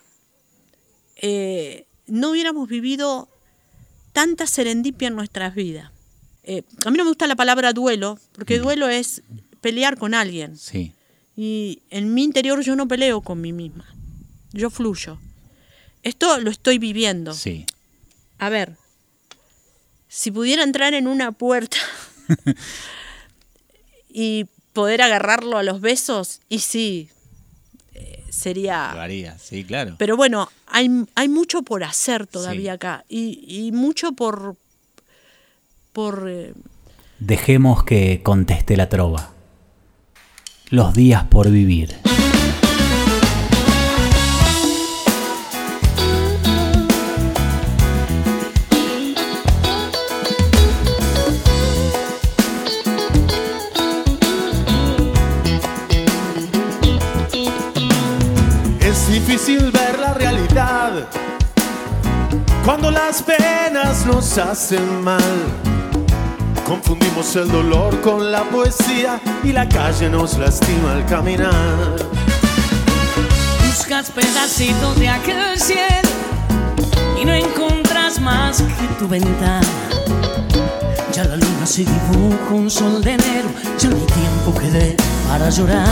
eh, 1.22 1.86
no 2.08 2.32
hubiéramos 2.32 2.68
vivido 2.68 3.30
tanta 4.12 4.48
serendipia 4.48 5.08
en 5.08 5.16
nuestras 5.16 5.56
vidas. 5.56 5.92
Eh, 6.44 6.64
a 6.86 6.92
mí 6.92 6.98
no 6.98 7.06
me 7.06 7.10
gusta 7.10 7.26
la 7.28 7.36
palabra 7.36 7.74
duelo, 7.74 8.20
porque 8.34 8.60
duelo 8.60 8.88
es 8.90 9.24
pelear 9.62 9.98
con 9.98 10.14
alguien. 10.14 10.58
Sí. 10.58 10.92
Y 11.38 11.82
en 11.90 12.14
mi 12.14 12.24
interior 12.24 12.62
yo 12.62 12.76
no 12.76 12.88
peleo 12.88 13.22
con 13.22 13.42
mí 13.42 13.52
misma. 13.54 13.86
Yo 14.56 14.70
fluyo. 14.70 15.18
Esto 16.02 16.40
lo 16.40 16.50
estoy 16.50 16.78
viviendo. 16.80 17.34
Sí. 17.34 17.66
A 18.40 18.50
ver, 18.50 18.78
si 20.08 20.32
pudiera 20.32 20.64
entrar 20.64 20.94
en 20.94 21.08
una 21.08 21.32
puerta 21.34 21.78
y 24.10 24.46
poder 24.74 25.02
agarrarlo 25.02 25.58
a 25.58 25.64
los 25.64 25.82
besos, 25.82 26.40
y 26.50 26.60
sí, 26.60 27.10
eh, 27.94 28.24
Lo 28.26 28.34
sería... 28.34 28.92
haría, 28.92 29.38
sí, 29.40 29.64
claro. 29.66 29.96
Pero 29.98 30.16
bueno, 30.18 30.50
hay, 30.68 30.90
hay 31.16 31.28
mucho 31.30 31.62
por 31.64 31.84
hacer 31.84 32.26
todavía 32.28 32.74
Sí. 32.74 32.76
acá 32.76 33.06
y, 33.10 33.44
y 33.48 33.72
mucho 33.72 34.14
por... 34.14 34.56
por 35.94 36.28
eh, 36.30 36.54
Dejemos 37.20 37.84
que 37.84 38.22
conteste 38.24 38.76
la 38.78 38.90
trova. 38.90 39.32
Los 40.70 40.94
días 40.94 41.24
por 41.26 41.50
vivir. 41.50 41.96
Cuando 62.66 62.90
las 62.90 63.22
penas 63.22 64.06
nos 64.08 64.38
hacen 64.38 65.04
mal. 65.04 65.22
Confundimos 66.66 67.36
el 67.36 67.50
dolor 67.52 68.02
con 68.02 68.32
la 68.32 68.44
poesía 68.44 69.22
y 69.44 69.52
la 69.52 69.70
calle 69.70 70.10
nos 70.10 70.38
lastima 70.40 70.94
al 70.94 71.06
caminar. 71.06 71.54
Buscas 73.68 74.10
pedacitos 74.10 75.00
de 75.00 75.10
aquel 75.10 75.60
cielo 75.60 76.10
y 77.22 77.26
no 77.26 77.34
encuentras 77.34 78.20
más 78.20 78.62
que 78.62 78.88
tu 78.98 79.08
ventana. 79.08 79.62
Ya 81.14 81.24
la 81.24 81.38
luna 81.38 81.66
se 81.66 81.86
dibuja 81.86 82.54
un 82.54 82.70
sol 82.70 83.04
de 83.04 83.12
enero, 83.14 83.50
ya 83.78 83.90
no 83.90 83.96
hay 83.96 84.06
tiempo 84.06 84.60
que 84.60 84.72
dé 84.72 84.98
para 85.30 85.50
llorar. 85.52 85.88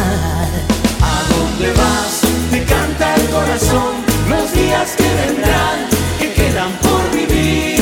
¿A 1.01 1.21
dónde 1.29 1.71
vas? 1.73 2.21
Te 2.49 2.63
canta 2.65 3.15
el 3.15 3.29
corazón 3.29 3.93
los 4.29 4.51
días 4.53 4.95
que 4.97 5.03
vendrán, 5.03 5.87
quedan 6.33 6.71
por 6.81 7.11
vivir. 7.11 7.79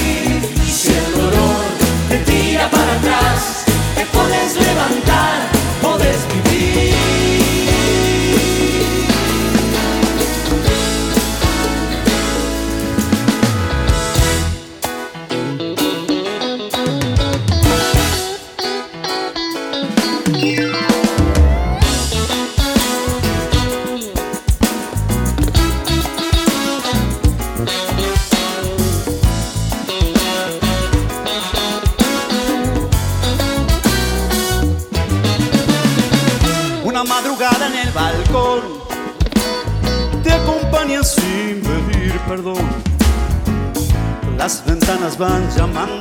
Si 0.65 0.89
el 0.91 1.13
dolor 1.13 1.63
te 2.09 2.17
tira 2.19 2.69
para 2.69 2.93
atrás, 2.93 3.65
te 3.95 4.05
puedes 4.05 4.55
levantar, 4.55 5.49
puedes 5.81 6.19
vivir. 6.27 6.90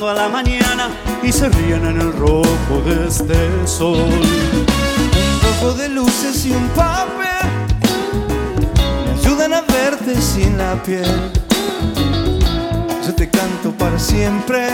A 0.09 0.15
la 0.15 0.29
mañana 0.31 0.89
y 1.23 1.31
se 1.31 1.49
ríen 1.51 1.85
en 1.85 2.01
el 2.01 2.13
rojo 2.15 2.81
de 2.87 3.07
este 3.07 3.37
sol. 3.67 3.99
Un 3.99 5.41
poco 5.41 5.75
de 5.75 5.91
luces 5.91 6.47
y 6.47 6.53
un 6.53 6.67
papel 6.69 7.27
me 9.05 9.21
ayudan 9.21 9.53
a 9.53 9.61
verte 9.61 10.21
sin 10.23 10.57
la 10.57 10.83
piel. 10.83 11.33
Yo 13.07 13.15
te 13.15 13.29
canto 13.29 13.73
para 13.73 13.99
siempre, 13.99 14.69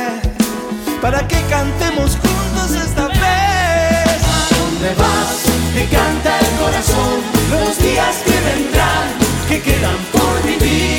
para 1.02 1.26
que 1.26 1.40
cantemos 1.50 2.16
juntos 2.16 2.76
esta 2.76 3.08
vez. 3.08 4.22
¿A 4.22 4.54
dónde 4.54 4.94
vas? 4.96 5.42
Te 5.74 5.86
canta 5.86 6.38
el 6.38 6.50
corazón 6.62 7.20
los 7.50 7.78
días 7.78 8.16
que 8.24 8.32
vendrán, 8.32 9.08
que 9.48 9.60
quedan 9.60 9.98
por 10.12 10.42
vivir. 10.44 10.96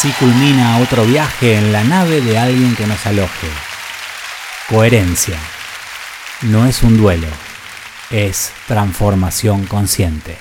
Así 0.00 0.10
culmina 0.12 0.78
otro 0.78 1.04
viaje 1.04 1.58
en 1.58 1.72
la 1.72 1.84
nave 1.84 2.22
de 2.22 2.38
alguien 2.38 2.74
que 2.74 2.86
nos 2.86 3.04
aloje. 3.04 3.48
Coherencia. 4.66 5.36
No 6.40 6.64
es 6.64 6.82
un 6.82 6.96
duelo, 6.96 7.26
es 8.08 8.50
transformación 8.66 9.66
consciente. 9.66 10.38